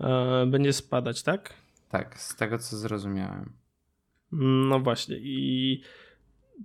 e, 0.00 0.46
będzie 0.46 0.72
spadać, 0.72 1.22
tak? 1.22 1.54
Tak, 1.98 2.20
z 2.20 2.36
tego 2.36 2.58
co 2.58 2.76
zrozumiałem. 2.76 3.52
No 4.68 4.80
właśnie 4.80 5.16
i 5.20 5.80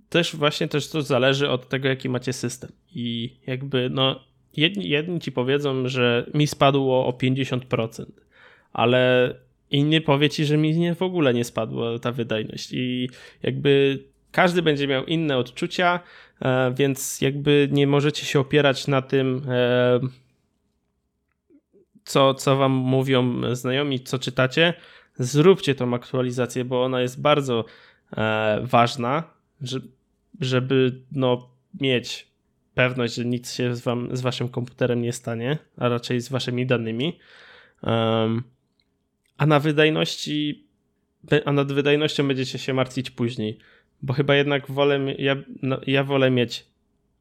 też 0.08 0.36
właśnie 0.36 0.68
też 0.68 0.88
to 0.88 1.02
zależy 1.02 1.50
od 1.50 1.68
tego, 1.68 1.88
jaki 1.88 2.08
macie 2.08 2.32
system. 2.32 2.72
I 2.94 3.36
jakby, 3.46 3.90
no, 3.90 4.20
jedni, 4.56 4.88
jedni 4.88 5.20
ci 5.20 5.32
powiedzą, 5.32 5.88
że 5.88 6.30
mi 6.34 6.46
spadło 6.46 7.06
o 7.06 7.10
50%, 7.10 8.04
ale 8.72 9.34
inni 9.70 10.00
powie 10.00 10.30
ci, 10.30 10.44
że 10.44 10.56
mi 10.56 10.76
nie, 10.76 10.94
w 10.94 11.02
ogóle 11.02 11.34
nie 11.34 11.44
spadła 11.44 11.98
ta 11.98 12.12
wydajność. 12.12 12.72
I 12.72 13.08
jakby 13.42 13.98
każdy 14.32 14.62
będzie 14.62 14.86
miał 14.86 15.04
inne 15.04 15.36
odczucia, 15.36 16.00
e, 16.42 16.74
więc 16.74 17.20
jakby 17.20 17.68
nie 17.72 17.86
możecie 17.86 18.26
się 18.26 18.40
opierać 18.40 18.86
na 18.86 19.02
tym, 19.02 19.42
e, 19.48 20.00
co, 22.04 22.34
co 22.34 22.56
wam 22.56 22.72
mówią 22.72 23.42
znajomi, 23.54 24.00
co 24.00 24.18
czytacie. 24.18 24.74
Zróbcie 25.18 25.74
tą 25.74 25.94
aktualizację, 25.94 26.64
bo 26.64 26.84
ona 26.84 27.00
jest 27.00 27.20
bardzo 27.20 27.64
e, 28.16 28.60
ważna 28.62 29.24
żeby 30.40 31.02
no, 31.12 31.48
mieć 31.80 32.28
pewność, 32.74 33.14
że 33.14 33.24
nic 33.24 33.52
się 33.52 33.76
z, 33.76 33.80
wam, 33.80 34.16
z 34.16 34.20
waszym 34.20 34.48
komputerem 34.48 35.02
nie 35.02 35.12
stanie, 35.12 35.58
a 35.76 35.88
raczej 35.88 36.20
z 36.20 36.28
waszymi 36.28 36.66
danymi. 36.66 37.18
Um, 37.82 38.42
a 39.36 39.46
na 39.46 39.60
wydajności, 39.60 40.66
a 41.44 41.52
nad 41.52 41.72
wydajnością 41.72 42.28
będziecie 42.28 42.58
się 42.58 42.74
martwić 42.74 43.10
później, 43.10 43.58
bo 44.02 44.12
chyba 44.12 44.34
jednak 44.34 44.70
wolę, 44.70 45.14
ja, 45.18 45.36
no, 45.62 45.80
ja 45.86 46.04
wolę 46.04 46.30
mieć 46.30 46.66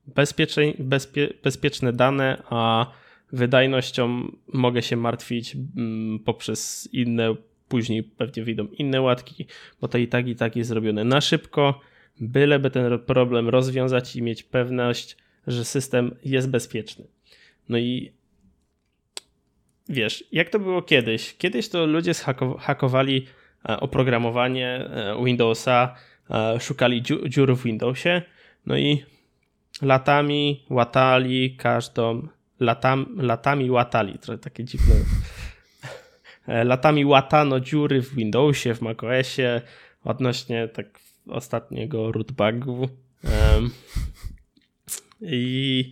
bezpiecznie, 0.08 0.74
bezpie, 0.80 1.34
bezpieczne 1.44 1.94
dane, 1.94 2.44
a 2.50 2.92
wydajnością 3.34 4.32
mogę 4.54 4.82
się 4.82 4.96
martwić 4.96 5.56
mm, 5.78 6.20
poprzez 6.20 6.90
inne, 6.94 7.36
później 7.72 8.04
pewnie 8.04 8.44
wyjdą 8.44 8.68
inne 8.68 9.02
łatki, 9.02 9.46
bo 9.82 9.88
to 9.88 9.98
i 9.98 10.08
tak 10.08 10.28
i 10.28 10.36
tak 10.36 10.56
jest 10.56 10.68
zrobione 10.70 11.04
na 11.04 11.22
szybko, 11.22 11.80
byleby 12.20 12.72
ten 12.72 13.00
problem 13.00 13.50
rozwiązać 13.50 14.16
i 14.16 14.22
mieć 14.22 14.44
pewność, 14.44 15.18
że 15.48 15.66
system 15.66 16.16
jest 16.26 16.50
bezpieczny. 16.50 17.08
No 17.70 17.78
i 17.78 18.12
wiesz, 19.90 20.24
jak 20.32 20.50
to 20.50 20.60
było 20.60 20.82
kiedyś? 20.82 21.38
Kiedyś 21.38 21.70
to 21.70 21.86
ludzie 21.86 22.12
hakowali 22.60 23.28
e, 23.70 23.80
oprogramowanie 23.80 24.68
e, 24.68 25.26
Windowsa, 25.26 25.96
e, 26.30 26.60
szukali 26.60 27.04
dziur 27.28 27.56
w 27.56 27.64
Windowsie, 27.64 28.22
no 28.66 28.78
i 28.78 29.04
latami 29.82 30.66
łatali 30.70 31.56
każdą, 31.56 32.28
latam, 32.60 33.16
latami 33.18 33.72
łatali, 33.72 34.20
trochę 34.20 34.38
takie 34.38 34.64
dziwne. 34.64 34.96
Latami 36.48 37.06
łatano 37.06 37.60
dziury 37.60 38.02
w 38.02 38.16
Windowsie, 38.16 38.74
w 38.74 38.82
macOSie 38.82 39.62
odnośnie 40.04 40.68
tak 40.68 41.00
ostatniego 41.28 42.12
rootbugu. 42.12 42.90
I 45.22 45.92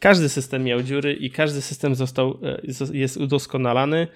każdy 0.00 0.28
system 0.28 0.64
miał 0.64 0.82
dziury 0.82 1.12
i 1.12 1.30
każdy 1.30 1.62
system 1.62 1.94
został, 1.94 2.38
e, 2.42 2.60
jest 2.92 3.16
udoskonalany 3.16 4.08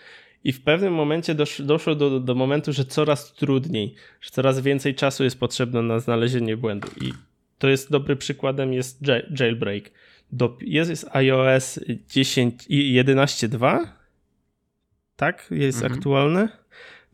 i 0.45 0.53
w 0.53 0.63
pewnym 0.63 0.95
momencie 0.95 1.35
dosz, 1.35 1.63
doszło 1.63 1.95
do, 1.95 2.21
do 2.21 2.35
momentu, 2.35 2.73
że 2.73 2.85
coraz 2.85 3.33
trudniej, 3.33 3.95
że 4.21 4.31
coraz 4.31 4.61
więcej 4.61 4.95
czasu 4.95 5.25
jest 5.25 5.41
potrzebne 5.41 5.83
na 5.83 5.99
znalezienie 6.01 6.57
błędu 6.57 6.89
i 7.01 7.13
to 7.59 7.69
jest 7.69 7.91
dobry 7.91 8.17
przykładem 8.17 8.73
jest 8.73 9.01
jailbreak. 9.41 9.91
Do, 10.33 10.57
jest, 10.61 10.91
jest 10.91 11.09
iOS 11.13 11.81
10 12.09 12.65
i 12.69 13.03
11.2 13.05 13.87
tak? 15.17 15.47
Jest 15.51 15.83
mhm. 15.83 15.93
aktualne? 15.93 16.49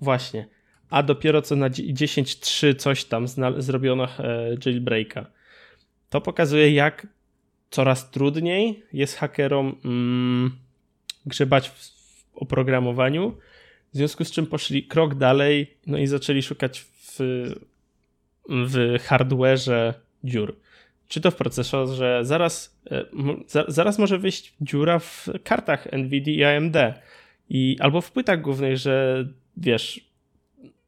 Właśnie. 0.00 0.48
A 0.90 1.02
dopiero 1.02 1.42
co 1.42 1.56
na 1.56 1.70
10.3 1.70 2.76
coś 2.76 3.04
tam 3.04 3.26
zrobiono 3.58 4.04
e, 4.04 4.56
jailbreaka. 4.66 5.26
To 6.10 6.20
pokazuje, 6.20 6.72
jak 6.72 7.06
coraz 7.70 8.10
trudniej 8.10 8.82
jest 8.92 9.16
hakerom 9.16 9.76
mm, 9.84 10.58
grzebać 11.26 11.68
w, 11.68 11.72
w 11.72 12.24
oprogramowaniu, 12.34 13.36
w 13.92 13.96
związku 13.96 14.24
z 14.24 14.30
czym 14.30 14.46
poszli 14.46 14.86
krok 14.86 15.14
dalej 15.14 15.76
no 15.86 15.98
i 15.98 16.06
zaczęli 16.06 16.42
szukać 16.42 16.80
w, 16.80 17.16
w 18.48 18.96
hardware'ze 18.98 19.94
dziur. 20.24 20.56
Czy 21.08 21.20
to 21.20 21.30
w 21.30 21.36
procesorze, 21.36 22.20
zaraz, 22.22 22.80
e, 22.90 23.04
zaraz 23.68 23.98
może 23.98 24.18
wyjść 24.18 24.54
dziura 24.60 24.98
w 24.98 25.28
kartach 25.44 25.92
NVIDIA 25.92 26.52
i 26.52 26.56
AMD. 26.56 26.76
I, 27.50 27.76
albo 27.80 28.00
w 28.00 28.12
płytach 28.12 28.40
głównych, 28.40 28.76
że 28.76 29.26
wiesz, 29.56 30.10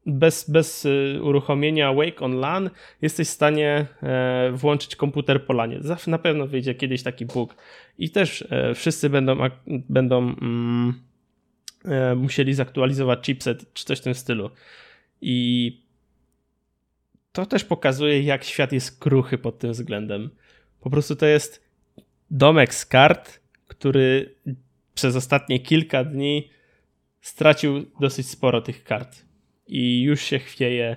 bez, 0.07 0.51
bez 0.51 0.85
y, 0.85 1.21
uruchomienia 1.23 1.93
Wake 1.93 2.21
on 2.21 2.37
LAN 2.37 2.71
jesteś 3.03 3.29
w 3.29 3.31
stanie 3.31 3.87
e, 4.03 4.53
włączyć 4.55 4.97
komputer 4.97 5.47
po 5.47 5.53
LANie. 5.53 5.81
Na 6.07 6.19
pewno 6.19 6.47
wyjdzie 6.47 6.75
kiedyś 6.75 7.03
taki 7.03 7.27
bug 7.27 7.57
i 7.99 8.11
też 8.11 8.45
e, 8.51 8.75
wszyscy 8.75 9.11
będą, 9.11 9.37
będą 9.67 10.19
mm, 10.19 11.03
e, 11.85 12.15
musieli 12.15 12.55
zaktualizować 12.55 13.27
chipset 13.27 13.73
czy 13.73 13.85
coś 13.85 13.99
w 13.99 14.03
tym 14.03 14.15
stylu. 14.15 14.51
I 15.21 15.83
to 17.33 17.47
też 17.47 17.65
pokazuje, 17.65 18.23
jak 18.23 18.45
świat 18.45 18.73
jest 18.73 19.01
kruchy 19.01 19.39
pod 19.39 19.59
tym 19.59 19.73
względem. 19.73 20.31
Po 20.81 20.91
prostu 20.91 21.17
to 21.17 21.27
jest 21.27 21.65
domek 22.31 22.75
z 22.75 22.87
kart, 22.87 23.41
który 23.69 24.35
przez 24.95 25.17
ostatnie 25.17 25.61
kilka 25.61 26.05
dni 26.05 26.51
stracił 27.21 27.87
dosyć 28.01 28.29
sporo 28.29 28.61
tych 28.61 28.85
kart 28.85 29.25
i 29.67 30.03
już 30.03 30.21
się 30.21 30.39
chwieje, 30.39 30.97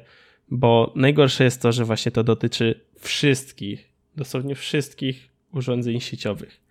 bo 0.49 0.93
najgorsze 0.95 1.43
jest 1.43 1.61
to, 1.61 1.71
że 1.71 1.85
właśnie 1.85 2.11
to 2.11 2.23
dotyczy 2.23 2.81
wszystkich, 2.99 3.91
dosłownie 4.15 4.55
wszystkich 4.55 5.29
urządzeń 5.53 5.99
sieciowych. 5.99 6.61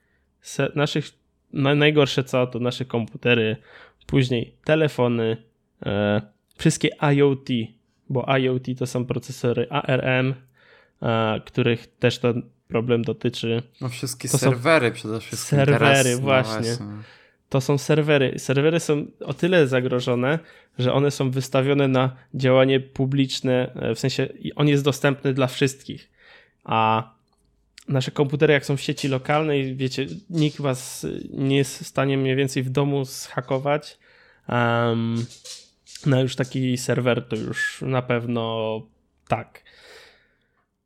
Se, 0.41 0.72
naszych, 0.75 1.11
najgorsze 1.53 2.25
co, 2.25 2.47
to 2.47 2.59
nasze 2.59 2.85
komputery, 2.85 3.57
później 4.07 4.55
telefony, 4.64 5.37
e, 5.87 6.20
wszystkie 6.59 6.89
IoT, 7.14 7.49
bo 8.09 8.37
IoT 8.39 8.66
to 8.79 8.87
są 8.87 9.05
procesory 9.05 9.66
ARM, 9.70 10.35
e, 11.03 11.41
których 11.47 11.87
też 11.87 12.18
to 12.18 12.35
problem 12.69 13.03
dotyczy. 13.03 13.62
No 13.81 13.89
wszystkie 13.89 14.29
to 14.29 14.39
serwery 14.39 14.91
przede 14.91 15.21
wszystkim. 15.21 15.59
Serwery, 15.59 15.79
teraz, 15.79 16.07
no 16.07 16.19
właśnie. 16.19 16.71
No 16.71 16.77
właśnie 16.77 17.05
to 17.55 17.61
są 17.61 17.79
serwery. 17.79 18.39
Serwery 18.39 18.81
są 18.81 19.07
o 19.21 19.35
tyle 19.35 19.67
zagrożone, 19.67 20.39
że 20.79 20.93
one 20.93 21.11
są 21.11 21.31
wystawione 21.31 21.89
na 21.89 22.17
działanie 22.35 22.81
publiczne, 22.81 23.73
e, 23.75 23.95
w 23.95 23.99
sensie 23.99 24.29
on 24.57 24.69
jest 24.69 24.85
dostępny 24.85 25.35
dla 25.35 25.47
wszystkich. 25.47 26.11
A 26.65 27.11
nasze 27.89 28.11
komputery, 28.11 28.53
jak 28.53 28.67
są 28.67 28.77
w 28.77 28.81
sieci 28.81 29.09
lokalnej, 29.09 29.77
wiecie, 29.77 30.07
nikt 30.31 30.61
was 30.61 31.07
nie 31.31 31.57
jest 31.57 31.83
w 31.83 31.87
stanie 31.87 32.19
mniej 32.19 32.37
więcej 32.37 32.62
w 32.62 32.71
domu 32.71 33.05
zhakować. 33.05 33.99
Um, 34.49 35.27
no 36.07 36.23
już 36.23 36.37
taki 36.37 36.79
serwer 36.79 37.29
to 37.29 37.37
już 37.37 37.83
na 37.87 38.03
pewno 38.03 38.83
tak. 39.29 39.64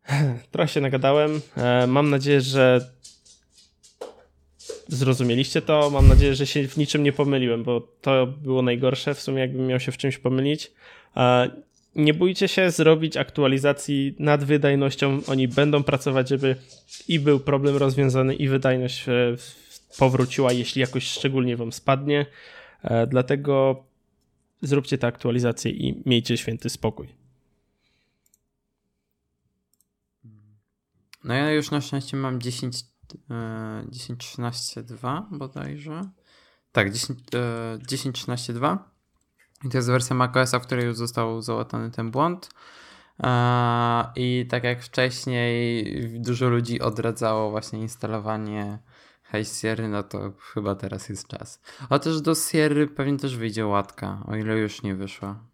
Trochę 0.51 0.69
się 0.69 0.81
nagadałem. 0.81 1.41
E, 1.57 1.87
mam 1.87 2.11
nadzieję, 2.11 2.41
że 2.41 2.91
zrozumieliście 4.89 5.63
to. 5.63 5.91
Mam 5.91 6.09
nadzieję, 6.09 6.35
że 6.35 6.47
się 6.47 6.69
w 6.69 6.77
niczym 6.77 7.03
nie 7.03 7.13
pomyliłem, 7.13 7.65
bo 7.65 7.81
to 8.01 8.27
było 8.27 8.63
najgorsze 8.63 9.15
w 9.15 9.21
sumie, 9.21 9.41
jakbym 9.41 9.67
miał 9.67 9.81
się 9.81 9.93
w 9.93 9.97
czymś 9.97 10.19
pomylić. 10.19 10.73
Nie 11.95 12.15
bójcie 12.15 12.49
się 12.49 12.71
zrobić 12.71 13.17
aktualizacji 13.17 14.15
nad 14.19 14.45
wydajnością. 14.45 15.21
Oni 15.27 15.49
będą 15.49 15.83
pracować, 15.83 16.29
żeby 16.29 16.57
i 17.09 17.21
był 17.21 17.41
problem 17.41 17.77
rozwiązany, 17.77 18.35
i 18.35 18.49
wydajność 18.49 19.09
e, 19.09 19.13
powróciła, 19.99 20.53
jeśli 20.53 20.81
jakoś 20.81 21.05
szczególnie 21.05 21.57
wam 21.57 21.73
spadnie. 21.73 22.27
E, 22.83 23.07
dlatego 23.07 23.85
zróbcie 24.63 24.99
te 24.99 25.07
aktualizacje 25.07 25.71
i 25.71 26.03
miejcie 26.07 26.37
święty 26.37 26.71
spokój. 26.71 27.18
No 31.25 31.35
ja 31.35 31.53
już 31.53 31.71
na 31.71 31.81
szczęście 31.81 32.17
mam 32.17 32.41
10 32.41 32.85
10.13.2 33.09 35.19
e, 35.19 35.23
bodajże. 35.39 36.01
Tak, 36.73 36.93
10.13.2. 36.93 38.73
E, 38.73 38.79
I 39.65 39.69
to 39.71 39.79
jest 39.79 39.89
wersja 39.89 40.17
macOSa, 40.17 40.59
w 40.59 40.67
której 40.67 40.87
już 40.87 40.97
został 40.97 41.43
załatany 41.43 41.91
ten 41.91 42.11
błąd. 42.11 42.51
E, 43.23 44.13
I 44.17 44.47
tak 44.51 44.65
jak 44.65 44.83
wcześniej 44.83 45.85
dużo 46.21 46.49
ludzi 46.49 46.81
odradzało 46.81 47.51
właśnie 47.51 47.79
instalowanie 47.79 48.79
High 49.33 49.49
Sierra, 49.49 49.89
no 49.89 50.03
to 50.03 50.33
chyba 50.55 50.75
teraz 50.75 51.09
jest 51.09 51.29
czas. 51.29 51.63
Chociaż 51.89 52.21
do 52.21 52.35
Sierra 52.35 52.87
pewnie 52.97 53.19
też 53.19 53.37
wyjdzie 53.37 53.67
łatka, 53.67 54.23
o 54.27 54.37
ile 54.37 54.59
już 54.59 54.83
nie 54.83 54.95
wyszła. 54.95 55.45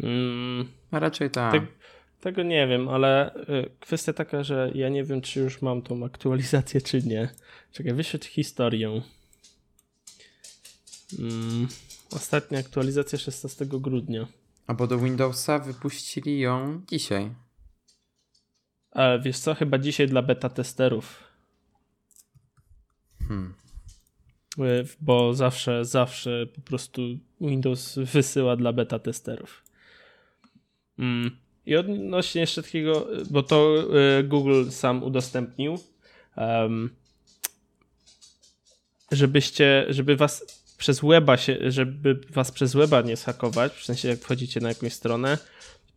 Mm, 0.00 0.68
raczej 0.92 1.30
tak. 1.30 1.52
tak. 1.52 1.62
Tego 2.22 2.42
nie 2.42 2.66
wiem, 2.66 2.88
ale 2.88 3.34
y, 3.34 3.70
kwestia 3.80 4.12
taka, 4.12 4.44
że 4.44 4.70
ja 4.74 4.88
nie 4.88 5.04
wiem, 5.04 5.20
czy 5.20 5.40
już 5.40 5.62
mam 5.62 5.82
tą 5.82 6.04
aktualizację, 6.04 6.80
czy 6.80 7.02
nie. 7.02 7.28
Czekaj, 7.72 7.94
wyszedł 7.94 8.24
historię. 8.24 9.02
Mm, 11.18 11.68
ostatnia 12.10 12.58
aktualizacja 12.58 13.18
16 13.18 13.66
grudnia. 13.66 14.26
A 14.66 14.74
bo 14.74 14.86
do 14.86 14.98
Windowsa 14.98 15.58
wypuścili 15.58 16.40
ją 16.40 16.82
dzisiaj. 16.90 17.30
Ale 18.90 19.20
wiesz 19.20 19.38
co, 19.38 19.54
chyba 19.54 19.78
dzisiaj 19.78 20.08
dla 20.08 20.22
beta 20.22 20.48
testerów. 20.48 21.24
Hmm. 23.28 23.54
Y, 24.58 24.86
bo 25.00 25.34
zawsze, 25.34 25.84
zawsze 25.84 26.46
po 26.46 26.60
prostu 26.60 27.02
Windows 27.40 27.98
wysyła 28.14 28.56
dla 28.56 28.72
beta 28.72 28.98
testerów. 28.98 29.64
Mm. 30.98 31.41
I 31.66 31.76
odnośnie 31.76 32.40
jeszcze 32.40 32.62
takiego, 32.62 33.06
bo 33.30 33.42
to 33.42 33.84
e, 34.18 34.22
Google 34.22 34.70
sam 34.70 35.02
udostępnił, 35.02 35.78
um, 36.36 36.90
żebyście, 39.12 39.86
żeby 39.88 40.16
was 40.16 40.62
przez 40.78 41.00
weba 41.00 41.36
się, 41.36 41.58
żeby 41.68 42.20
was 42.30 42.50
przez 42.50 42.74
weba 42.74 43.00
nie 43.00 43.16
schakować, 43.16 43.72
w 43.72 43.84
sensie 43.84 44.08
jak 44.08 44.18
wchodzicie 44.18 44.60
na 44.60 44.68
jakąś 44.68 44.92
stronę, 44.92 45.38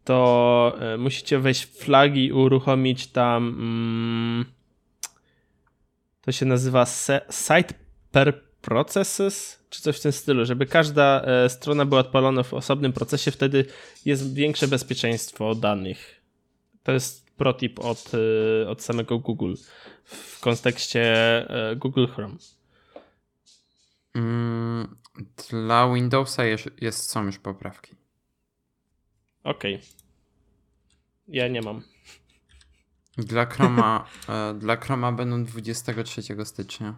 to 0.04 0.78
e, 0.80 0.98
musicie 0.98 1.40
wejść 1.40 1.66
w 1.66 1.78
flagi 1.78 2.26
i 2.26 2.32
uruchomić 2.32 3.08
tam 3.08 3.48
mm, 3.48 4.46
to 6.22 6.32
się 6.32 6.46
nazywa 6.46 6.86
site 7.30 7.74
processes, 8.66 9.60
czy 9.70 9.82
coś 9.82 9.98
w 9.98 10.02
tym 10.02 10.12
stylu, 10.12 10.46
żeby 10.46 10.66
każda 10.66 11.22
e, 11.22 11.50
strona 11.50 11.86
była 11.86 12.02
odpalona 12.02 12.44
w 12.44 12.54
osobnym 12.54 12.94
procesie, 12.94 13.32
wtedy 13.32 13.66
jest 14.06 14.34
większe 14.34 14.68
bezpieczeństwo 14.68 15.56
danych. 15.56 16.22
To 16.84 16.92
jest 16.92 17.32
protip 17.32 17.80
od, 17.80 18.12
e, 18.64 18.70
od 18.70 18.82
samego 18.82 19.20
Google 19.20 19.54
w 20.04 20.40
kontekście 20.40 21.02
e, 21.50 21.76
Google 21.76 22.08
Chrome. 22.08 22.36
Mm, 24.16 24.96
dla 25.50 25.94
Windowsa 25.94 26.46
jest, 26.46 26.70
jest, 26.82 27.10
są 27.10 27.26
już 27.26 27.40
poprawki. 27.40 27.96
Okej. 29.44 29.76
Okay. 29.76 29.88
Ja 31.28 31.48
nie 31.48 31.62
mam. 31.62 31.82
Dla 33.18 33.46
Chroma, 33.46 34.06
dla 34.60 34.76
Chroma 34.76 35.12
będą 35.12 35.44
23 35.44 36.22
stycznia. 36.46 36.96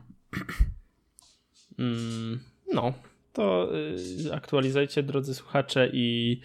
Mm, 1.79 2.39
no, 2.73 2.93
to 3.33 3.69
y, 4.25 4.33
aktualizujcie, 4.33 5.03
drodzy 5.03 5.35
słuchacze, 5.35 5.89
i, 5.93 6.39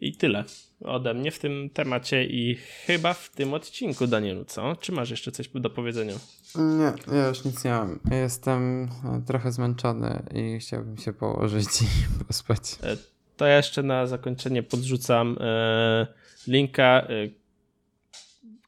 i 0.00 0.16
tyle 0.16 0.44
ode 0.84 1.14
mnie 1.14 1.30
w 1.30 1.38
tym 1.38 1.70
temacie 1.70 2.24
i 2.24 2.54
chyba 2.86 3.14
w 3.14 3.30
tym 3.30 3.54
odcinku, 3.54 4.06
Danielu, 4.06 4.44
co? 4.44 4.76
Czy 4.76 4.92
masz 4.92 5.10
jeszcze 5.10 5.32
coś 5.32 5.48
do 5.54 5.70
powiedzenia? 5.70 6.14
Nie, 6.54 7.16
ja 7.16 7.28
już 7.28 7.44
nic 7.44 7.64
nie 7.64 7.70
mam. 7.70 8.00
Jestem 8.10 8.88
e, 9.04 9.22
trochę 9.26 9.52
zmęczony 9.52 10.22
i 10.34 10.58
chciałbym 10.58 10.98
się 10.98 11.12
położyć 11.12 11.82
i 11.82 11.86
pospać. 12.26 12.60
E, 12.82 12.96
to 13.36 13.46
ja 13.46 13.56
jeszcze 13.56 13.82
na 13.82 14.06
zakończenie 14.06 14.62
podrzucam 14.62 15.36
e, 15.40 16.06
linka. 16.46 17.06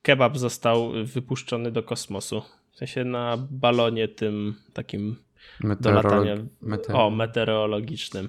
Kebab 0.02 0.38
został 0.38 0.92
wypuszczony 1.04 1.72
do 1.72 1.82
kosmosu. 1.82 2.42
W 2.72 2.76
sensie 2.76 3.04
na 3.04 3.36
balonie 3.50 4.08
tym 4.08 4.54
takim 4.72 5.16
Meteorolog- 5.60 5.82
do 5.82 5.90
latania 6.08 6.34
meteor- 6.62 6.94
o, 6.96 7.10
meteorologicznym. 7.10 8.28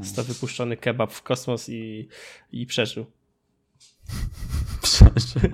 Został 0.00 0.24
wypuszczony 0.24 0.76
kebab 0.76 1.12
w 1.12 1.22
kosmos 1.22 1.68
i, 1.68 2.08
i 2.52 2.66
przeżył. 2.66 3.06
Przeżył. 4.82 5.50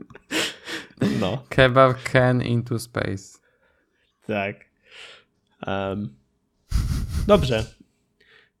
no. 1.20 1.44
Kebab 1.48 2.02
can 2.02 2.42
into 2.42 2.78
space. 2.78 3.38
Tak. 4.26 4.56
Um, 5.66 6.16
dobrze. 7.26 7.64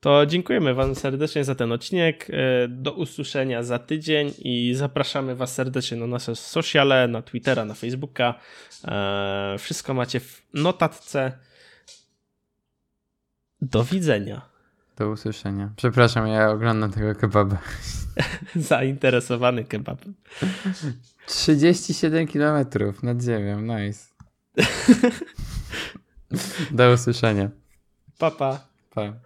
To 0.06 0.26
dziękujemy 0.26 0.74
Wam 0.74 0.94
serdecznie 0.94 1.44
za 1.44 1.54
ten 1.54 1.72
odcinek. 1.72 2.26
E, 2.30 2.68
do 2.68 2.92
usłyszenia 2.92 3.62
za 3.62 3.78
tydzień 3.78 4.32
i 4.38 4.74
zapraszamy 4.74 5.34
Was 5.34 5.54
serdecznie 5.54 5.96
na 5.96 6.06
nasze 6.06 6.36
sociale, 6.36 7.08
na 7.08 7.22
Twittera, 7.22 7.64
na 7.64 7.74
Facebooka. 7.74 8.34
E, 8.84 9.56
wszystko 9.58 9.94
macie 9.94 10.20
w 10.20 10.42
notatce. 10.54 11.32
Do 13.60 13.84
widzenia. 13.84 14.48
Do 14.96 15.10
usłyszenia. 15.10 15.70
Przepraszam, 15.76 16.28
ja 16.28 16.50
oglądam 16.50 16.92
tego 16.92 17.14
kebaba. 17.14 17.58
Zainteresowany 18.56 19.64
kebabem. 19.64 20.14
37 21.26 22.26
km 22.26 22.66
nad 23.02 23.22
ziemią, 23.22 23.60
nice. 23.60 24.06
Do 26.70 26.92
usłyszenia. 26.92 27.50
Papa. 28.18 28.66
Pa. 28.94 29.12
pa. 29.12 29.25